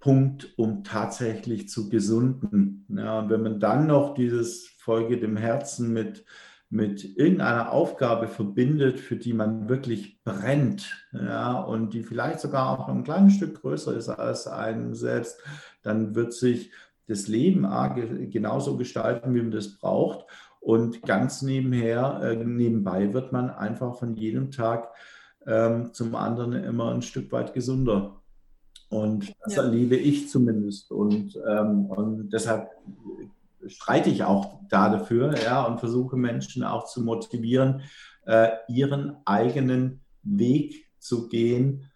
Punkt, 0.00 0.54
um 0.56 0.82
tatsächlich 0.82 1.68
zu 1.68 1.88
gesunden. 1.88 2.86
Ja, 2.88 3.20
und 3.20 3.30
wenn 3.30 3.42
man 3.42 3.60
dann 3.60 3.86
noch 3.86 4.14
dieses 4.14 4.68
Folge 4.78 5.20
dem 5.20 5.36
Herzen 5.36 5.92
mit, 5.92 6.24
mit 6.70 7.04
irgendeiner 7.16 7.70
Aufgabe 7.70 8.26
verbindet, 8.26 8.98
für 8.98 9.16
die 9.16 9.34
man 9.34 9.68
wirklich 9.68 10.22
brennt, 10.24 11.06
ja, 11.12 11.60
und 11.60 11.92
die 11.92 12.02
vielleicht 12.02 12.40
sogar 12.40 12.70
auch 12.70 12.88
ein 12.88 13.04
kleines 13.04 13.34
Stück 13.34 13.60
größer 13.60 13.94
ist 13.94 14.08
als 14.08 14.46
einem 14.46 14.94
selbst, 14.94 15.42
dann 15.82 16.14
wird 16.14 16.32
sich 16.32 16.72
das 17.06 17.28
Leben 17.28 17.66
genauso 18.30 18.76
gestalten, 18.76 19.34
wie 19.34 19.42
man 19.42 19.50
das 19.50 19.76
braucht. 19.76 20.26
Und 20.60 21.02
ganz 21.02 21.42
nebenher, 21.42 22.20
äh, 22.22 22.36
nebenbei 22.36 23.12
wird 23.12 23.32
man 23.32 23.50
einfach 23.50 23.98
von 23.98 24.14
jedem 24.14 24.50
Tag 24.50 24.90
ähm, 25.46 25.92
zum 25.92 26.14
anderen 26.14 26.52
immer 26.52 26.92
ein 26.92 27.02
Stück 27.02 27.32
weit 27.32 27.54
gesunder. 27.54 28.19
Und 28.90 29.32
das 29.44 29.54
ja. 29.54 29.62
erlebe 29.62 29.96
ich 29.96 30.28
zumindest. 30.28 30.90
Und, 30.90 31.38
ähm, 31.48 31.86
und 31.86 32.30
deshalb 32.30 32.70
streite 33.66 34.10
ich 34.10 34.24
auch 34.24 34.60
da 34.68 34.90
dafür 34.90 35.34
ja, 35.38 35.64
und 35.64 35.78
versuche 35.78 36.16
Menschen 36.16 36.64
auch 36.64 36.84
zu 36.84 37.02
motivieren, 37.02 37.82
äh, 38.26 38.48
ihren 38.68 39.16
eigenen 39.24 40.00
Weg 40.22 40.86
zu 40.98 41.28
gehen, 41.28 41.90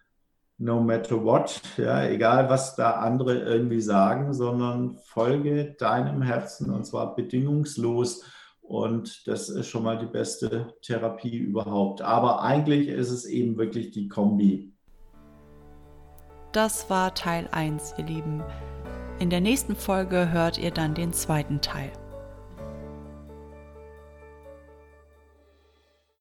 no 0.57 0.79
matter 0.79 1.21
what, 1.23 1.61
ja, 1.77 2.05
egal 2.07 2.49
was 2.49 2.75
da 2.75 2.91
andere 2.91 3.39
irgendwie 3.39 3.81
sagen, 3.81 4.33
sondern 4.33 4.97
folge 5.03 5.75
deinem 5.77 6.21
Herzen 6.21 6.71
und 6.71 6.85
zwar 6.85 7.13
bedingungslos. 7.15 8.23
Und 8.61 9.27
das 9.27 9.49
ist 9.49 9.67
schon 9.67 9.83
mal 9.83 9.97
die 9.97 10.07
beste 10.07 10.73
Therapie 10.81 11.37
überhaupt. 11.37 12.01
Aber 12.01 12.41
eigentlich 12.41 12.87
ist 12.87 13.11
es 13.11 13.25
eben 13.25 13.57
wirklich 13.57 13.91
die 13.91 14.07
Kombi 14.07 14.74
das 16.55 16.89
war 16.89 17.13
Teil 17.13 17.49
1, 17.51 17.95
ihr 17.97 18.05
Lieben. 18.05 18.41
In 19.19 19.29
der 19.29 19.41
nächsten 19.41 19.75
Folge 19.75 20.31
hört 20.31 20.57
ihr 20.57 20.71
dann 20.71 20.93
den 20.93 21.11
zweiten 21.11 21.59
Teil. 21.59 21.91